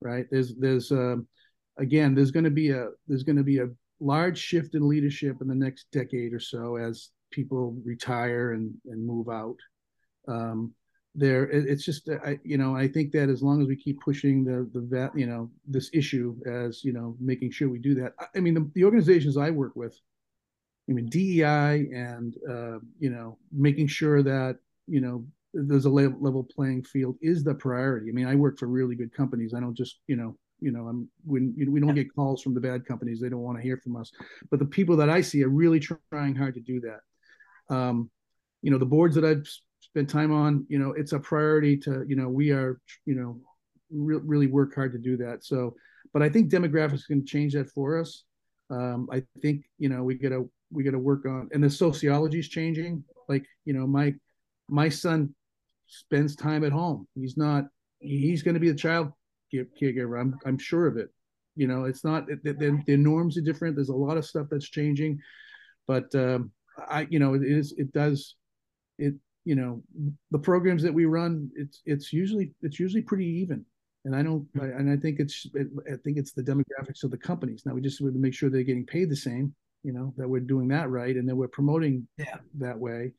right? 0.00 0.26
There's 0.30 0.54
there's 0.56 0.92
uh, 0.92 1.16
again 1.78 2.14
there's 2.14 2.30
going 2.30 2.44
to 2.44 2.50
be 2.50 2.70
a 2.70 2.88
there's 3.06 3.24
going 3.24 3.36
to 3.36 3.42
be 3.42 3.58
a 3.58 3.68
large 4.00 4.38
shift 4.38 4.74
in 4.74 4.88
leadership 4.88 5.36
in 5.40 5.48
the 5.48 5.54
next 5.54 5.86
decade 5.92 6.32
or 6.32 6.40
so 6.40 6.76
as 6.76 7.10
people 7.30 7.76
retire 7.84 8.52
and 8.52 8.72
and 8.86 9.04
move 9.04 9.28
out. 9.28 9.56
Um, 10.28 10.74
there 11.18 11.50
it's 11.50 11.84
just 11.84 12.08
I, 12.24 12.38
you 12.44 12.56
know 12.56 12.76
i 12.76 12.86
think 12.86 13.12
that 13.12 13.28
as 13.28 13.42
long 13.42 13.60
as 13.60 13.68
we 13.68 13.76
keep 13.76 14.00
pushing 14.00 14.44
the 14.44 14.68
the 14.72 15.10
you 15.14 15.26
know 15.26 15.50
this 15.66 15.90
issue 15.92 16.36
as 16.46 16.84
you 16.84 16.92
know 16.92 17.16
making 17.20 17.50
sure 17.50 17.68
we 17.68 17.78
do 17.78 17.94
that 17.96 18.12
i 18.34 18.40
mean 18.40 18.54
the, 18.54 18.70
the 18.74 18.84
organizations 18.84 19.36
i 19.36 19.50
work 19.50 19.74
with 19.74 19.98
i 20.88 20.92
mean 20.92 21.06
dei 21.06 21.88
and 21.92 22.36
uh, 22.48 22.78
you 22.98 23.10
know 23.10 23.36
making 23.52 23.86
sure 23.86 24.22
that 24.22 24.58
you 24.86 25.00
know 25.00 25.24
there's 25.54 25.86
a 25.86 25.90
level, 25.90 26.18
level 26.20 26.44
playing 26.44 26.84
field 26.84 27.16
is 27.22 27.42
the 27.42 27.54
priority. 27.54 28.10
I 28.10 28.12
mean 28.12 28.26
i 28.26 28.34
work 28.34 28.58
for 28.58 28.68
really 28.68 28.94
good 28.94 29.14
companies. 29.14 29.54
I 29.54 29.60
don't 29.60 29.76
just 29.76 30.00
you 30.06 30.16
know 30.16 30.36
you 30.60 30.70
know 30.70 30.86
i'm 30.86 31.08
when 31.24 31.54
you 31.56 31.66
know, 31.66 31.72
we 31.72 31.80
don't 31.80 31.94
get 31.94 32.14
calls 32.14 32.42
from 32.42 32.54
the 32.54 32.60
bad 32.60 32.86
companies. 32.86 33.20
They 33.20 33.28
don't 33.28 33.40
want 33.40 33.58
to 33.58 33.62
hear 33.62 33.78
from 33.78 33.96
us. 33.96 34.12
But 34.50 34.60
the 34.60 34.66
people 34.66 34.96
that 34.98 35.10
i 35.10 35.20
see 35.20 35.42
are 35.42 35.48
really 35.48 35.80
trying 35.80 36.34
hard 36.34 36.54
to 36.54 36.60
do 36.60 36.80
that. 36.80 37.74
Um, 37.74 38.10
you 38.62 38.70
know 38.70 38.78
the 38.78 38.86
boards 38.86 39.14
that 39.14 39.24
i've 39.24 39.46
spend 39.90 40.08
time 40.08 40.32
on 40.32 40.66
you 40.68 40.78
know 40.78 40.92
it's 40.92 41.12
a 41.12 41.18
priority 41.18 41.76
to 41.76 42.04
you 42.06 42.16
know 42.16 42.28
we 42.28 42.50
are 42.50 42.80
you 43.06 43.14
know 43.14 43.40
re- 43.90 44.20
really 44.24 44.46
work 44.46 44.74
hard 44.74 44.92
to 44.92 44.98
do 44.98 45.16
that. 45.16 45.44
So 45.44 45.74
but 46.12 46.22
i 46.22 46.28
think 46.28 46.50
demographics 46.50 47.06
can 47.06 47.24
change 47.26 47.54
that 47.54 47.70
for 47.70 47.98
us. 47.98 48.24
Um, 48.70 49.08
i 49.12 49.22
think 49.40 49.64
you 49.78 49.88
know 49.88 50.02
we 50.02 50.14
gotta 50.14 50.44
we 50.70 50.82
gotta 50.82 50.98
work 50.98 51.24
on 51.24 51.48
and 51.52 51.62
the 51.62 51.70
sociology 51.70 52.40
is 52.40 52.48
changing. 52.48 53.04
Like 53.28 53.46
you 53.64 53.72
know 53.72 53.86
my 53.86 54.14
my 54.68 54.88
son 54.88 55.34
spends 55.86 56.36
time 56.36 56.64
at 56.64 56.72
home. 56.72 57.08
He's 57.14 57.36
not 57.36 57.64
he's 58.00 58.42
going 58.42 58.54
to 58.54 58.60
be 58.60 58.68
a 58.68 58.74
child 58.74 59.12
caregiver. 59.52 60.20
I'm 60.20 60.38
i'm 60.44 60.58
sure 60.58 60.86
of 60.86 60.96
it. 60.96 61.08
You 61.56 61.66
know 61.66 61.84
it's 61.84 62.04
not 62.04 62.26
the, 62.26 62.82
the 62.86 62.96
norms 62.96 63.36
are 63.38 63.42
different. 63.42 63.74
There's 63.74 63.88
a 63.88 63.94
lot 63.94 64.16
of 64.16 64.26
stuff 64.26 64.46
that's 64.50 64.68
changing. 64.68 65.18
But 65.86 66.14
um, 66.14 66.52
i 66.88 67.06
you 67.10 67.18
know 67.18 67.34
it 67.34 67.42
is 67.42 67.74
it 67.76 67.92
does 67.92 68.36
it 68.98 69.14
you 69.48 69.54
know 69.54 69.82
the 70.30 70.38
programs 70.38 70.82
that 70.82 70.92
we 70.92 71.06
run 71.06 71.50
it's 71.54 71.80
it's 71.86 72.12
usually 72.12 72.52
it's 72.60 72.78
usually 72.78 73.00
pretty 73.02 73.26
even. 73.42 73.64
And 74.04 74.14
i 74.14 74.22
don't 74.22 74.46
I, 74.60 74.66
and 74.78 74.90
i 74.90 74.96
think 74.96 75.20
it's 75.20 75.46
i 75.54 75.96
think 76.04 76.18
it's 76.18 76.32
the 76.32 76.42
demographics 76.42 77.02
of 77.02 77.10
the 77.10 77.16
companies. 77.30 77.62
Now 77.64 77.72
we 77.72 77.80
just 77.80 78.00
want 78.02 78.14
to 78.14 78.20
make 78.20 78.34
sure 78.34 78.50
they're 78.50 78.62
getting 78.62 78.84
paid 78.86 79.08
the 79.10 79.16
same 79.16 79.54
you 79.82 79.92
know 79.94 80.12
that 80.18 80.28
we're 80.28 80.50
doing 80.52 80.68
that 80.68 80.90
right 80.90 81.16
and 81.16 81.26
that 81.28 81.36
we're 81.36 81.48
promoting 81.48 82.06
yeah. 82.18 82.36
that 82.58 82.78
way. 82.78 83.12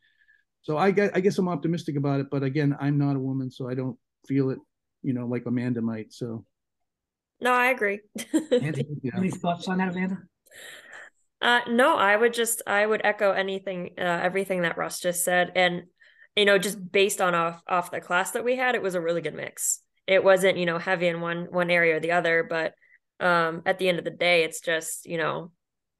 So 0.61 0.77
i 0.77 0.91
guess 0.91 1.09
i 1.15 1.19
guess 1.19 1.37
i'm 1.39 1.49
optimistic 1.49 1.95
about 1.95 2.19
it 2.19 2.27
but 2.29 2.43
again 2.43 2.77
i'm 2.79 2.97
not 2.99 3.15
a 3.15 3.19
woman 3.19 3.49
so 3.49 3.67
i 3.67 3.73
don't 3.73 3.97
feel 4.27 4.49
it 4.51 4.59
you 5.01 5.13
know 5.13 5.25
like 5.25 5.45
amanda 5.47 5.81
might 5.81 6.13
so. 6.13 6.45
No 7.41 7.53
i 7.53 7.67
agree. 7.67 8.01
Andy, 8.51 8.85
yeah. 9.01 9.17
any 9.17 9.31
thoughts 9.31 9.67
on 9.67 9.77
that 9.79 9.89
amanda? 9.89 10.17
Uh, 11.41 11.61
no, 11.69 11.95
I 11.95 12.15
would 12.15 12.33
just 12.33 12.61
I 12.67 12.85
would 12.85 13.01
echo 13.03 13.31
anything 13.31 13.91
uh, 13.97 14.19
everything 14.29 14.63
that 14.63 14.77
Russ 14.77 14.99
just 14.99 15.23
said, 15.23 15.53
and 15.55 15.83
you 16.39 16.45
know, 16.45 16.57
just 16.57 16.89
based 16.89 17.19
on 17.19 17.35
off 17.35 17.61
off 17.67 17.91
the 17.91 17.99
class 17.99 18.31
that 18.31 18.45
we 18.45 18.55
had, 18.55 18.73
it 18.73 18.81
was 18.81 18.95
a 18.95 19.01
really 19.01 19.19
good 19.19 19.33
mix. 19.33 19.81
It 20.07 20.23
wasn't, 20.23 20.57
you 20.57 20.65
know, 20.65 20.77
heavy 20.77 21.07
in 21.07 21.19
one 21.19 21.47
one 21.51 21.69
area 21.69 21.97
or 21.97 21.99
the 21.99 22.13
other, 22.13 22.47
but 22.49 22.75
um 23.19 23.61
at 23.65 23.77
the 23.77 23.89
end 23.89 23.99
of 23.99 24.05
the 24.05 24.09
day, 24.09 24.43
it's 24.43 24.61
just, 24.61 25.05
you 25.05 25.17
know, 25.17 25.51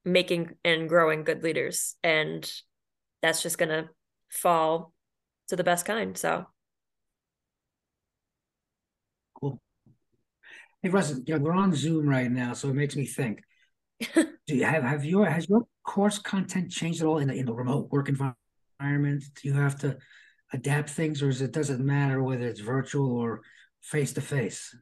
making 0.02 0.54
and 0.64 0.88
growing 0.88 1.24
good 1.24 1.42
leaders. 1.42 1.94
And 2.02 2.50
that's 3.20 3.42
just 3.42 3.58
gonna 3.58 3.90
fall 4.30 4.94
to 5.48 5.56
the 5.56 5.64
best 5.64 5.84
kind. 5.84 6.16
So 6.16 6.46
cool. 9.38 9.60
Hey 10.82 10.88
Russ, 10.88 11.12
we're 11.28 11.52
on 11.52 11.74
Zoom 11.74 12.08
right 12.08 12.30
now, 12.30 12.54
so 12.54 12.70
it 12.70 12.74
makes 12.74 12.96
me 12.96 13.04
think. 13.04 13.42
Do 14.14 14.56
you 14.56 14.64
have 14.64 14.84
have 14.84 15.04
your 15.04 15.26
has 15.26 15.50
your 15.50 15.66
course 15.84 16.18
content 16.18 16.70
changed 16.70 17.02
at 17.02 17.06
all 17.06 17.18
in 17.18 17.28
the 17.28 17.34
in 17.34 17.44
the 17.44 17.52
remote 17.52 17.92
work 17.92 18.08
environment? 18.08 19.24
Do 19.34 19.48
you 19.48 19.52
have 19.52 19.78
to 19.80 19.98
adapt 20.52 20.90
things, 20.90 21.22
or 21.22 21.28
is 21.28 21.42
it 21.42 21.52
doesn't 21.52 21.84
matter 21.84 22.22
whether 22.22 22.46
it's 22.46 22.60
virtual 22.60 23.12
or 23.12 23.42
face 23.80 24.12
to 24.14 24.20
face? 24.20 24.74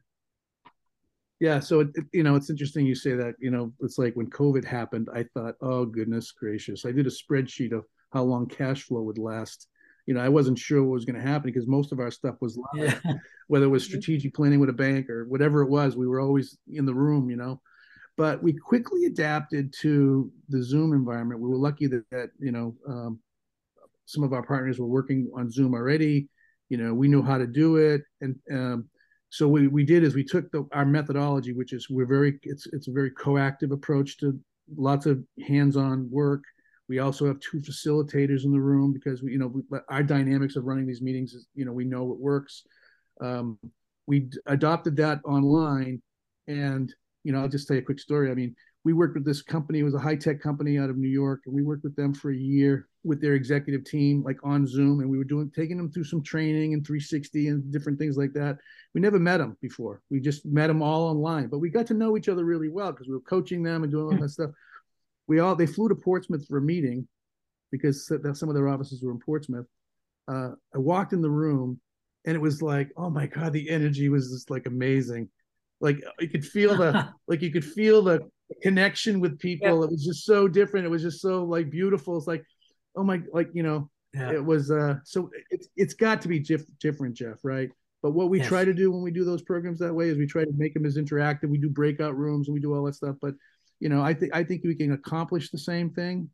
Yeah, 1.39 1.59
so 1.59 1.79
it, 1.81 1.87
it, 1.95 2.05
you 2.11 2.23
know 2.23 2.35
it's 2.35 2.49
interesting 2.49 2.85
you 2.85 2.95
say 2.95 3.13
that. 3.13 3.35
You 3.39 3.51
know, 3.51 3.71
it's 3.79 3.97
like 3.97 4.13
when 4.15 4.29
COVID 4.29 4.65
happened, 4.65 5.07
I 5.13 5.25
thought, 5.33 5.55
oh 5.61 5.85
goodness 5.85 6.31
gracious, 6.31 6.85
I 6.85 6.91
did 6.91 7.07
a 7.07 7.11
spreadsheet 7.11 7.71
of 7.71 7.85
how 8.11 8.23
long 8.23 8.47
cash 8.47 8.83
flow 8.83 9.01
would 9.01 9.17
last. 9.17 9.67
You 10.05 10.15
know, 10.15 10.21
I 10.21 10.29
wasn't 10.29 10.57
sure 10.57 10.83
what 10.83 10.93
was 10.93 11.05
going 11.05 11.21
to 11.21 11.27
happen 11.27 11.51
because 11.51 11.67
most 11.67 11.91
of 11.91 11.99
our 11.99 12.09
stuff 12.09 12.35
was 12.41 12.57
live, 12.73 12.99
yeah. 13.05 13.13
whether 13.47 13.65
it 13.65 13.69
was 13.69 13.83
strategic 13.85 14.33
planning 14.33 14.59
with 14.59 14.69
a 14.69 14.73
bank 14.73 15.09
or 15.09 15.27
whatever 15.27 15.61
it 15.61 15.69
was. 15.69 15.95
We 15.95 16.07
were 16.07 16.19
always 16.19 16.57
in 16.67 16.85
the 16.85 16.95
room, 16.95 17.29
you 17.29 17.37
know. 17.37 17.61
But 18.17 18.43
we 18.43 18.51
quickly 18.51 19.05
adapted 19.05 19.73
to 19.79 20.29
the 20.49 20.61
Zoom 20.61 20.91
environment. 20.91 21.39
We 21.39 21.47
were 21.47 21.55
lucky 21.55 21.87
that, 21.87 22.03
that 22.11 22.31
you 22.37 22.51
know 22.51 22.75
um, 22.85 23.19
some 24.09 24.23
of 24.23 24.33
our 24.33 24.41
partners 24.41 24.79
were 24.79 24.87
working 24.87 25.29
on 25.35 25.51
Zoom 25.51 25.75
already. 25.75 26.27
You 26.69 26.77
know, 26.77 26.95
we 26.95 27.07
knew 27.07 27.21
how 27.21 27.37
to 27.37 27.45
do 27.45 27.75
it, 27.77 28.01
and 28.21 28.35
um, 28.51 28.89
so 29.29 29.47
we 29.47 29.67
we 29.67 29.83
did 29.85 30.03
is 30.03 30.15
we 30.15 30.23
took 30.23 30.51
the, 30.51 30.67
our 30.71 30.85
methodology, 30.85 31.53
which 31.53 31.73
is 31.73 31.87
we're 31.89 32.07
very 32.07 32.39
it's 32.41 32.65
it's 32.73 32.87
a 32.87 32.91
very 32.91 33.11
coactive 33.11 33.71
approach 33.71 34.17
to 34.17 34.39
lots 34.75 35.05
of 35.05 35.23
hands-on 35.47 36.09
work. 36.11 36.43
We 36.87 36.97
also 36.99 37.27
have 37.27 37.39
two 37.39 37.59
facilitators 37.59 38.45
in 38.45 38.51
the 38.51 38.59
room 38.59 38.93
because 38.93 39.21
we 39.21 39.33
you 39.33 39.37
know 39.37 39.47
we, 39.47 39.61
our 39.89 40.03
dynamics 40.03 40.55
of 40.55 40.65
running 40.65 40.87
these 40.87 41.03
meetings 41.03 41.33
is 41.33 41.45
you 41.53 41.65
know 41.65 41.73
we 41.73 41.85
know 41.85 42.03
what 42.03 42.19
works. 42.19 42.63
Um, 43.21 43.59
we 44.07 44.29
adopted 44.47 44.97
that 44.97 45.19
online, 45.23 46.01
and 46.47 46.91
you 47.23 47.31
know 47.31 47.41
I'll 47.41 47.47
just 47.47 47.67
tell 47.67 47.75
you 47.75 47.83
a 47.83 47.85
quick 47.85 47.99
story. 47.99 48.31
I 48.31 48.33
mean, 48.33 48.55
we 48.83 48.93
worked 48.93 49.13
with 49.13 49.25
this 49.25 49.43
company. 49.43 49.79
It 49.79 49.83
was 49.83 49.93
a 49.93 49.99
high 49.99 50.15
tech 50.15 50.41
company 50.41 50.79
out 50.79 50.89
of 50.89 50.97
New 50.97 51.09
York, 51.09 51.41
and 51.45 51.53
we 51.53 51.61
worked 51.61 51.83
with 51.83 51.95
them 51.95 52.15
for 52.15 52.31
a 52.31 52.35
year 52.35 52.88
with 53.03 53.21
their 53.21 53.33
executive 53.33 53.85
team, 53.85 54.23
like 54.23 54.37
on 54.43 54.67
Zoom, 54.67 54.99
and 54.99 55.09
we 55.09 55.17
were 55.17 55.23
doing 55.23 55.51
taking 55.55 55.77
them 55.77 55.91
through 55.91 56.03
some 56.03 56.21
training 56.21 56.73
and 56.73 56.85
360 56.85 57.47
and 57.47 57.71
different 57.71 57.97
things 57.97 58.17
like 58.17 58.33
that. 58.33 58.57
We 58.93 59.01
never 59.01 59.19
met 59.19 59.37
them 59.37 59.57
before. 59.61 60.01
We 60.09 60.19
just 60.19 60.45
met 60.45 60.67
them 60.67 60.81
all 60.81 61.07
online, 61.07 61.47
but 61.47 61.59
we 61.59 61.69
got 61.69 61.87
to 61.87 61.93
know 61.93 62.17
each 62.17 62.29
other 62.29 62.43
really 62.43 62.69
well 62.69 62.91
because 62.91 63.07
we 63.07 63.13
were 63.13 63.21
coaching 63.21 63.63
them 63.63 63.83
and 63.83 63.91
doing 63.91 64.13
all 64.13 64.21
that 64.21 64.29
stuff. 64.29 64.51
we 65.27 65.39
all 65.39 65.55
they 65.55 65.65
flew 65.65 65.87
to 65.89 65.95
Portsmouth 65.95 66.45
for 66.47 66.57
a 66.57 66.61
meeting 66.61 67.07
because 67.71 68.07
some 68.07 68.49
of 68.49 68.55
their 68.55 68.67
offices 68.67 69.03
were 69.03 69.11
in 69.11 69.19
Portsmouth. 69.19 69.67
Uh, 70.27 70.51
I 70.73 70.77
walked 70.77 71.13
in 71.13 71.21
the 71.21 71.29
room 71.29 71.79
and 72.25 72.35
it 72.35 72.41
was 72.41 72.61
like, 72.61 72.91
oh 72.97 73.09
my 73.09 73.27
god, 73.27 73.53
the 73.53 73.69
energy 73.69 74.09
was 74.09 74.29
just 74.29 74.49
like 74.49 74.65
amazing. 74.65 75.29
Like 75.79 76.03
you 76.19 76.27
could 76.27 76.45
feel 76.45 76.75
the 76.75 77.09
like 77.27 77.41
you 77.41 77.51
could 77.51 77.65
feel 77.65 78.01
the 78.01 78.29
connection 78.61 79.19
with 79.19 79.39
people. 79.39 79.67
Yep. 79.67 79.89
It 79.89 79.91
was 79.91 80.05
just 80.05 80.25
so 80.25 80.47
different. 80.47 80.85
It 80.85 80.89
was 80.89 81.01
just 81.01 81.21
so 81.21 81.43
like 81.43 81.69
beautiful. 81.69 82.17
It's 82.17 82.27
like, 82.27 82.43
oh 82.95 83.03
my, 83.03 83.21
like 83.33 83.49
you 83.53 83.63
know, 83.63 83.89
yeah. 84.13 84.31
it 84.31 84.43
was. 84.43 84.71
uh 84.71 84.95
So 85.03 85.29
it's 85.49 85.67
it's 85.75 85.93
got 85.93 86.21
to 86.23 86.27
be 86.27 86.39
diff- 86.39 86.77
different, 86.79 87.15
Jeff, 87.15 87.39
right? 87.43 87.69
But 88.01 88.11
what 88.11 88.29
we 88.29 88.39
yes. 88.39 88.47
try 88.47 88.63
to 88.63 88.73
do 88.73 88.91
when 88.91 89.01
we 89.01 89.11
do 89.11 89.25
those 89.25 89.41
programs 89.41 89.79
that 89.79 89.93
way 89.93 90.07
is 90.09 90.17
we 90.17 90.25
try 90.25 90.45
to 90.45 90.53
make 90.55 90.73
them 90.73 90.85
as 90.85 90.97
interactive. 90.97 91.49
We 91.49 91.57
do 91.57 91.69
breakout 91.69 92.15
rooms 92.15 92.47
and 92.47 92.53
we 92.53 92.61
do 92.61 92.73
all 92.73 92.83
that 92.85 92.95
stuff. 92.95 93.17
But 93.21 93.33
you 93.79 93.89
know, 93.89 94.01
I 94.01 94.13
think 94.13 94.33
I 94.33 94.43
think 94.43 94.63
we 94.63 94.75
can 94.75 94.93
accomplish 94.93 95.51
the 95.51 95.57
same 95.57 95.89
thing. 95.89 96.29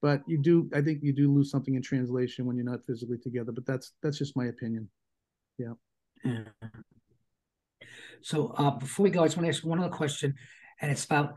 But 0.00 0.22
you 0.26 0.36
do, 0.36 0.68
I 0.74 0.80
think 0.80 0.98
you 1.02 1.12
do 1.12 1.32
lose 1.32 1.50
something 1.50 1.74
in 1.76 1.82
translation 1.82 2.44
when 2.44 2.56
you're 2.56 2.64
not 2.66 2.84
physically 2.84 3.18
together. 3.18 3.52
But 3.52 3.66
that's 3.66 3.92
that's 4.02 4.18
just 4.18 4.36
my 4.36 4.46
opinion. 4.46 4.88
Yeah. 5.58 5.74
Yeah. 6.24 6.44
So 8.22 8.48
uh, 8.56 8.70
before 8.70 9.04
we 9.04 9.10
go, 9.10 9.22
I 9.22 9.26
just 9.26 9.36
want 9.36 9.46
to 9.46 9.50
ask 9.50 9.64
one 9.64 9.80
other 9.80 9.94
question, 9.94 10.34
and 10.80 10.90
it's 10.90 11.04
about 11.04 11.34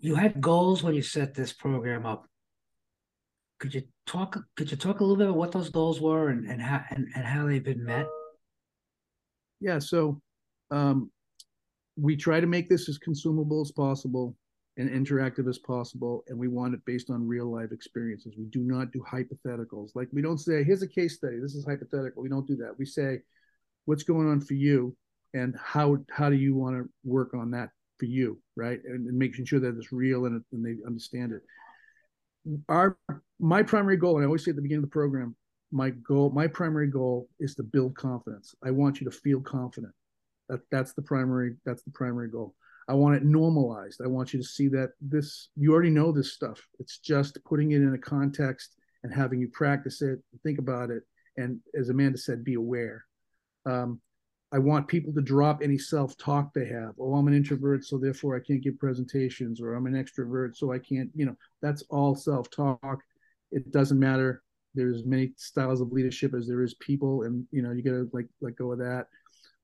you 0.00 0.14
had 0.14 0.40
goals 0.40 0.82
when 0.82 0.94
you 0.94 1.02
set 1.02 1.34
this 1.34 1.52
program 1.52 2.06
up. 2.06 2.26
Could 3.64 3.72
you 3.72 3.82
talk? 4.04 4.38
Could 4.56 4.70
you 4.70 4.76
talk 4.76 5.00
a 5.00 5.02
little 5.02 5.16
bit 5.16 5.26
about 5.26 5.38
what 5.38 5.50
those 5.50 5.70
goals 5.70 5.98
were 5.98 6.28
and 6.28 6.44
and 6.46 6.60
how 6.60 6.84
and, 6.90 7.08
and 7.14 7.24
how 7.24 7.46
they've 7.46 7.64
been 7.64 7.82
met? 7.82 8.06
Yeah. 9.58 9.78
So 9.78 10.20
um, 10.70 11.10
we 11.96 12.14
try 12.14 12.40
to 12.40 12.46
make 12.46 12.68
this 12.68 12.90
as 12.90 12.98
consumable 12.98 13.62
as 13.62 13.72
possible 13.72 14.36
and 14.76 14.90
interactive 14.90 15.48
as 15.48 15.56
possible, 15.56 16.24
and 16.28 16.38
we 16.38 16.46
want 16.46 16.74
it 16.74 16.84
based 16.84 17.08
on 17.08 17.26
real 17.26 17.50
life 17.50 17.72
experiences. 17.72 18.34
We 18.36 18.44
do 18.44 18.60
not 18.60 18.92
do 18.92 19.02
hypotheticals. 19.10 19.92
Like 19.94 20.08
we 20.12 20.20
don't 20.20 20.36
say, 20.36 20.62
"Here's 20.62 20.82
a 20.82 20.86
case 20.86 21.14
study. 21.14 21.38
This 21.40 21.54
is 21.54 21.64
hypothetical." 21.64 22.22
We 22.22 22.28
don't 22.28 22.46
do 22.46 22.56
that. 22.56 22.78
We 22.78 22.84
say, 22.84 23.20
"What's 23.86 24.02
going 24.02 24.28
on 24.28 24.42
for 24.42 24.52
you?" 24.52 24.94
and 25.32 25.56
how 25.56 26.04
how 26.10 26.28
do 26.28 26.36
you 26.36 26.54
want 26.54 26.76
to 26.76 26.86
work 27.02 27.32
on 27.32 27.52
that 27.52 27.70
for 27.98 28.04
you, 28.04 28.38
right? 28.56 28.80
And, 28.84 29.08
and 29.08 29.18
making 29.18 29.46
sure 29.46 29.60
that 29.60 29.74
it's 29.74 29.90
real 29.90 30.26
and, 30.26 30.44
and 30.52 30.62
they 30.62 30.84
understand 30.86 31.32
it. 31.32 31.40
Our 32.68 32.98
my 33.44 33.62
primary 33.62 33.98
goal, 33.98 34.16
and 34.16 34.24
I 34.24 34.26
always 34.26 34.44
say 34.44 34.50
at 34.50 34.56
the 34.56 34.62
beginning 34.62 34.84
of 34.84 34.90
the 34.90 34.94
program, 34.94 35.36
my 35.70 35.90
goal, 35.90 36.30
my 36.30 36.46
primary 36.46 36.88
goal 36.88 37.28
is 37.38 37.54
to 37.56 37.62
build 37.62 37.94
confidence. 37.94 38.54
I 38.64 38.70
want 38.70 39.00
you 39.00 39.10
to 39.10 39.16
feel 39.16 39.40
confident. 39.40 39.92
That 40.48 40.60
that's 40.70 40.94
the 40.94 41.02
primary 41.02 41.56
that's 41.66 41.82
the 41.82 41.90
primary 41.90 42.30
goal. 42.30 42.54
I 42.88 42.94
want 42.94 43.16
it 43.16 43.24
normalized. 43.24 44.00
I 44.02 44.08
want 44.08 44.32
you 44.32 44.40
to 44.40 44.46
see 44.46 44.68
that 44.68 44.90
this 45.00 45.48
you 45.56 45.72
already 45.72 45.90
know 45.90 46.10
this 46.10 46.32
stuff. 46.32 46.66
It's 46.78 46.98
just 46.98 47.38
putting 47.44 47.72
it 47.72 47.82
in 47.82 47.94
a 47.94 47.98
context 47.98 48.76
and 49.02 49.12
having 49.12 49.40
you 49.40 49.48
practice 49.48 50.00
it, 50.00 50.20
think 50.42 50.58
about 50.58 50.90
it, 50.90 51.02
and 51.36 51.60
as 51.78 51.90
Amanda 51.90 52.18
said, 52.18 52.44
be 52.44 52.54
aware. 52.54 53.04
Um, 53.66 54.00
I 54.52 54.58
want 54.58 54.88
people 54.88 55.12
to 55.12 55.20
drop 55.20 55.60
any 55.62 55.76
self-talk 55.76 56.54
they 56.54 56.66
have. 56.66 56.94
Oh, 57.00 57.14
I'm 57.14 57.26
an 57.26 57.34
introvert, 57.34 57.84
so 57.84 57.98
therefore 57.98 58.36
I 58.36 58.40
can't 58.40 58.62
give 58.62 58.78
presentations, 58.78 59.60
or 59.60 59.74
I'm 59.74 59.86
an 59.86 59.94
extrovert, 59.94 60.56
so 60.56 60.72
I 60.72 60.78
can't, 60.78 61.10
you 61.14 61.26
know, 61.26 61.36
that's 61.60 61.82
all 61.90 62.14
self-talk. 62.14 63.00
It 63.54 63.70
doesn't 63.72 63.98
matter. 63.98 64.42
There's 64.74 65.04
many 65.04 65.32
styles 65.36 65.80
of 65.80 65.92
leadership 65.92 66.34
as 66.34 66.46
there 66.46 66.62
is 66.62 66.74
people, 66.74 67.22
and 67.22 67.46
you 67.50 67.62
know, 67.62 67.72
you 67.72 67.82
gotta 67.82 68.08
like 68.12 68.26
let 68.40 68.56
go 68.56 68.72
of 68.72 68.78
that. 68.78 69.06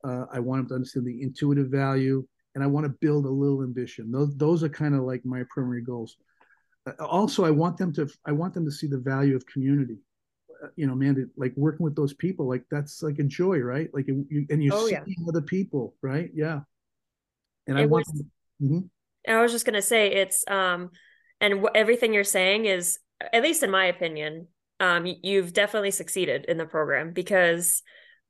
Uh, 0.02 0.24
I 0.32 0.38
want 0.40 0.60
them 0.60 0.68
to 0.68 0.74
understand 0.76 1.06
the 1.06 1.22
intuitive 1.22 1.68
value, 1.68 2.26
and 2.54 2.64
I 2.64 2.66
want 2.66 2.84
to 2.84 2.90
build 3.00 3.26
a 3.26 3.30
little 3.30 3.62
ambition. 3.62 4.10
Those 4.10 4.34
those 4.36 4.62
are 4.62 4.68
kind 4.68 4.94
of 4.94 5.02
like 5.02 5.24
my 5.24 5.42
primary 5.50 5.82
goals. 5.82 6.16
Uh, 6.86 7.04
also, 7.04 7.44
I 7.44 7.50
want 7.50 7.76
them 7.76 7.92
to 7.94 8.08
I 8.24 8.32
want 8.32 8.54
them 8.54 8.64
to 8.64 8.70
see 8.70 8.86
the 8.86 8.98
value 8.98 9.36
of 9.36 9.44
community 9.46 9.98
you 10.76 10.86
know, 10.86 10.94
man, 10.94 11.30
like 11.36 11.52
working 11.56 11.84
with 11.84 11.96
those 11.96 12.14
people, 12.14 12.48
like 12.48 12.64
that's 12.70 13.02
like 13.02 13.18
a 13.18 13.24
joy, 13.24 13.58
right? 13.58 13.88
Like 13.92 14.06
you, 14.08 14.46
and 14.50 14.62
you 14.62 14.70
oh, 14.72 14.86
see 14.86 14.92
yeah. 14.92 15.04
other 15.28 15.42
people, 15.42 15.94
right? 16.02 16.30
Yeah. 16.34 16.60
And 17.66 17.78
it 17.78 17.82
I 17.82 17.86
want. 17.86 18.06
Was, 18.12 18.22
mm-hmm. 18.62 19.30
I 19.30 19.42
was 19.42 19.52
just 19.52 19.66
gonna 19.66 19.82
say 19.82 20.12
it's 20.12 20.44
um, 20.48 20.90
and 21.40 21.54
w- 21.54 21.70
everything 21.74 22.14
you're 22.14 22.24
saying 22.24 22.66
is, 22.66 22.98
at 23.32 23.42
least 23.42 23.62
in 23.62 23.70
my 23.70 23.86
opinion, 23.86 24.48
um, 24.78 25.06
you've 25.22 25.52
definitely 25.52 25.90
succeeded 25.90 26.46
in 26.46 26.56
the 26.56 26.64
program 26.64 27.12
because 27.12 27.82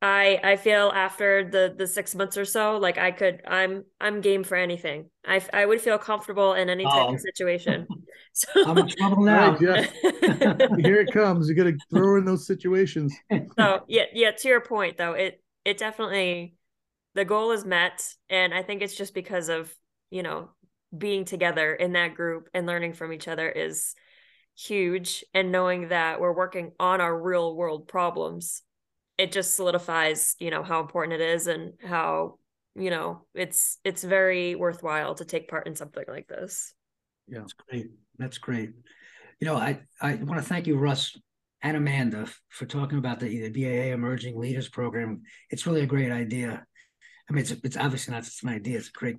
I 0.03 0.41
I 0.43 0.57
feel 0.57 0.91
after 0.95 1.49
the 1.49 1.75
the 1.77 1.87
six 1.87 2.15
months 2.15 2.37
or 2.37 2.45
so, 2.45 2.79
like 2.79 2.97
I 2.97 3.11
could 3.11 3.43
I'm 3.47 3.85
I'm 4.01 4.21
game 4.21 4.45
for 4.45 4.57
anything. 4.57 5.11
I 5.27 5.43
I 5.53 5.67
would 5.67 5.81
feel 5.81 5.99
comfortable 5.99 6.55
in 6.55 6.71
any 6.71 6.85
type 6.85 7.09
oh. 7.09 7.15
of 7.15 7.21
situation. 7.21 7.87
So 8.33 8.49
I'm 8.65 8.79
in 8.79 8.87
trouble 8.87 9.25
now. 9.25 9.59
Right, 9.61 9.91
yeah. 10.01 10.67
Here 10.79 11.01
it 11.01 11.13
comes. 11.13 11.49
You 11.49 11.57
got 11.57 11.65
to 11.65 11.77
throw 11.93 12.17
in 12.17 12.25
those 12.25 12.47
situations. 12.47 13.13
so 13.59 13.81
yeah, 13.89 14.05
yeah. 14.13 14.31
To 14.31 14.49
your 14.49 14.61
point 14.61 14.97
though, 14.97 15.15
it 15.15 15.43
it 15.65 15.79
definitely 15.79 16.55
the 17.17 17.25
goal 17.25 17.51
is 17.51 17.65
met, 17.65 18.01
and 18.29 18.55
I 18.55 18.63
think 18.63 18.83
it's 18.83 18.95
just 18.95 19.15
because 19.15 19.49
of 19.49 19.75
you 20.13 20.23
know 20.23 20.51
being 20.97 21.25
together 21.25 21.75
in 21.75 21.95
that 21.95 22.15
group 22.15 22.49
and 22.55 22.67
learning 22.67 22.93
from 22.93 23.13
each 23.13 23.27
other 23.27 23.49
is 23.49 23.97
huge, 24.61 25.25
and 25.35 25.53
knowing 25.53 25.89
that 25.89 26.21
we're 26.21 26.37
working 26.37 26.73
on 26.79 27.01
our 27.01 27.19
real 27.19 27.57
world 27.57 27.89
problems 27.89 28.63
it 29.21 29.33
just 29.33 29.55
solidifies 29.55 30.35
you 30.39 30.51
know 30.51 30.63
how 30.63 30.81
important 30.81 31.21
it 31.21 31.21
is 31.21 31.47
and 31.47 31.75
how 31.85 32.39
you 32.75 32.89
know 32.89 33.27
it's 33.35 33.77
it's 33.85 34.03
very 34.03 34.55
worthwhile 34.55 35.15
to 35.15 35.27
take 35.27 35.47
part 35.47 35.67
in 35.67 35.77
something 35.77 36.05
like 36.09 36.27
this. 36.27 36.73
Yeah. 37.29 37.41
That's 37.41 37.53
great. 37.53 37.87
That's 38.19 38.39
great. 38.39 38.71
You 39.39 39.47
know 39.47 39.57
i 39.57 39.81
i 40.01 40.15
want 40.15 40.41
to 40.41 40.49
thank 40.49 40.67
you 40.67 40.79
russ 40.79 41.17
and 41.63 41.77
amanda 41.77 42.27
for 42.49 42.65
talking 42.65 42.97
about 42.97 43.21
the, 43.21 43.29
the 43.29 43.51
BIA 43.51 43.93
emerging 43.93 44.39
leaders 44.39 44.71
program. 44.71 45.23
It's 45.51 45.67
really 45.67 45.83
a 45.83 45.87
great 45.87 46.11
idea. 46.11 46.65
I 47.29 47.33
mean 47.33 47.43
it's 47.43 47.51
it's 47.51 47.77
obviously 47.77 48.15
not 48.15 48.25
just 48.25 48.43
an 48.43 48.49
idea 48.49 48.79
it's 48.79 48.89
a 48.89 48.93
great 48.93 49.19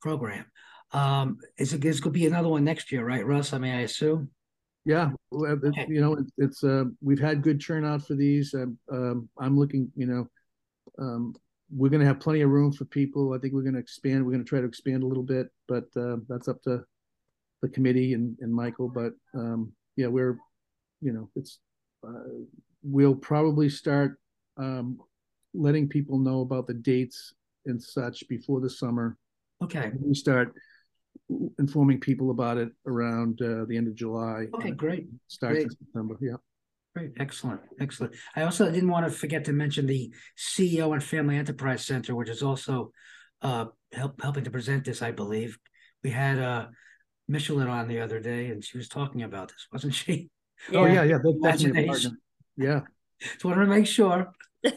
program. 0.00 0.46
Um 0.92 1.36
is 1.58 1.74
it 1.74 1.82
there's 1.82 2.00
gonna 2.00 2.14
be 2.14 2.26
another 2.26 2.48
one 2.48 2.64
next 2.64 2.90
year 2.90 3.04
right 3.04 3.26
russ? 3.26 3.52
I 3.52 3.58
mean 3.58 3.74
i 3.74 3.82
assume 3.82 4.30
yeah, 4.86 5.10
you 5.32 6.00
know, 6.00 6.16
it's 6.38 6.62
uh, 6.62 6.84
we've 7.02 7.18
had 7.18 7.42
good 7.42 7.60
turnout 7.60 8.06
for 8.06 8.14
these. 8.14 8.54
Um, 8.54 8.78
um, 8.90 9.28
I'm 9.36 9.58
looking, 9.58 9.90
you 9.96 10.06
know, 10.06 10.28
um, 11.00 11.34
we're 11.74 11.90
going 11.90 12.00
to 12.00 12.06
have 12.06 12.20
plenty 12.20 12.42
of 12.42 12.50
room 12.50 12.70
for 12.70 12.84
people. 12.84 13.34
I 13.34 13.38
think 13.38 13.52
we're 13.52 13.62
going 13.62 13.74
to 13.74 13.80
expand. 13.80 14.24
We're 14.24 14.30
going 14.30 14.44
to 14.44 14.48
try 14.48 14.60
to 14.60 14.66
expand 14.66 15.02
a 15.02 15.06
little 15.06 15.24
bit, 15.24 15.48
but 15.66 15.86
uh, 15.96 16.18
that's 16.28 16.46
up 16.46 16.62
to 16.62 16.84
the 17.62 17.68
committee 17.68 18.14
and, 18.14 18.36
and 18.40 18.54
Michael. 18.54 18.88
But 18.88 19.14
um, 19.34 19.72
yeah, 19.96 20.06
we're, 20.06 20.38
you 21.00 21.12
know, 21.12 21.28
it's 21.34 21.58
uh, 22.06 22.44
we'll 22.84 23.16
probably 23.16 23.68
start 23.68 24.20
um, 24.56 25.00
letting 25.52 25.88
people 25.88 26.20
know 26.20 26.42
about 26.42 26.68
the 26.68 26.74
dates 26.74 27.34
and 27.66 27.82
such 27.82 28.22
before 28.28 28.60
the 28.60 28.70
summer. 28.70 29.16
Okay. 29.64 29.90
We 30.00 30.14
start 30.14 30.54
informing 31.58 32.00
people 32.00 32.30
about 32.30 32.56
it 32.56 32.70
around 32.86 33.40
uh, 33.42 33.64
the 33.66 33.76
end 33.76 33.88
of 33.88 33.94
July. 33.94 34.46
Okay, 34.54 34.70
great. 34.70 35.06
Starts 35.28 35.60
in 35.60 35.70
September. 35.70 36.16
Yeah. 36.20 36.36
Great, 36.94 37.12
excellent, 37.18 37.60
excellent. 37.78 38.14
I 38.34 38.42
also 38.42 38.70
didn't 38.70 38.88
want 38.88 39.06
to 39.06 39.12
forget 39.12 39.44
to 39.46 39.52
mention 39.52 39.86
the 39.86 40.14
CEO 40.38 40.94
and 40.94 41.04
Family 41.04 41.36
Enterprise 41.36 41.84
Center, 41.84 42.14
which 42.14 42.30
is 42.30 42.42
also 42.42 42.90
uh, 43.42 43.66
help, 43.92 44.20
helping 44.22 44.44
to 44.44 44.50
present 44.50 44.84
this. 44.84 45.02
I 45.02 45.10
believe 45.10 45.58
we 46.02 46.10
had 46.10 46.38
uh, 46.38 46.68
Michelin 47.28 47.68
on 47.68 47.88
the 47.88 48.00
other 48.00 48.18
day, 48.18 48.46
and 48.46 48.64
she 48.64 48.78
was 48.78 48.88
talking 48.88 49.22
about 49.22 49.48
this, 49.48 49.66
wasn't 49.70 49.94
she? 49.94 50.30
Yeah. 50.70 50.78
Oh 50.78 50.86
yeah, 50.86 51.02
yeah, 51.02 51.18
that's 51.42 51.62
Yeah. 52.56 52.80
Just 53.20 53.44
wanted 53.44 53.60
to 53.60 53.66
make 53.66 53.86
sure. 53.86 54.32
Yeah, 54.62 54.72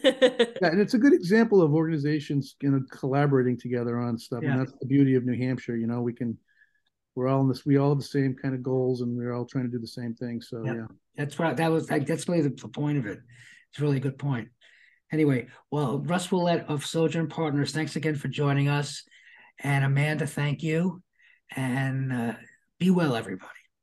and 0.61 0.79
it's 0.79 0.93
a 0.93 0.99
good 0.99 1.13
example 1.13 1.61
of 1.61 1.73
organizations 1.73 2.55
you 2.61 2.71
know 2.71 2.81
collaborating 2.91 3.57
together 3.57 3.97
on 3.97 4.17
stuff, 4.17 4.43
yeah. 4.43 4.51
and 4.51 4.59
that's 4.59 4.73
the 4.79 4.85
beauty 4.85 5.15
of 5.15 5.25
New 5.25 5.37
Hampshire. 5.37 5.75
You 5.75 5.87
know, 5.87 6.01
we 6.01 6.13
can 6.13 6.37
we're 7.15 7.27
all 7.27 7.41
in 7.41 7.47
this 7.47 7.65
we 7.65 7.77
all 7.77 7.89
have 7.89 7.97
the 7.97 8.03
same 8.03 8.35
kind 8.35 8.53
of 8.53 8.63
goals, 8.63 9.01
and 9.01 9.17
we're 9.17 9.33
all 9.33 9.45
trying 9.45 9.65
to 9.65 9.71
do 9.71 9.79
the 9.79 9.87
same 9.87 10.13
thing. 10.13 10.41
So 10.41 10.63
yeah, 10.65 10.73
yeah. 10.73 10.85
that's 11.15 11.39
right. 11.39 11.55
That 11.55 11.71
was 11.71 11.89
like 11.89 12.05
that's 12.05 12.27
really 12.27 12.41
the, 12.41 12.49
the 12.49 12.67
point 12.67 12.97
of 12.97 13.05
it. 13.05 13.19
It's 13.71 13.79
a 13.79 13.81
really 13.81 13.97
a 13.97 14.01
good 14.01 14.17
point. 14.17 14.49
Anyway, 15.11 15.47
well, 15.71 15.99
Russ 15.99 16.27
Ouellette 16.27 16.67
of 16.67 16.85
Sojourn 16.85 17.27
Partners, 17.27 17.71
thanks 17.71 17.95
again 17.95 18.15
for 18.15 18.27
joining 18.27 18.67
us, 18.67 19.03
and 19.59 19.83
Amanda, 19.83 20.27
thank 20.27 20.61
you, 20.61 21.01
and 21.55 22.13
uh, 22.13 22.33
be 22.77 22.91
well, 22.91 23.15
everybody. 23.15 23.58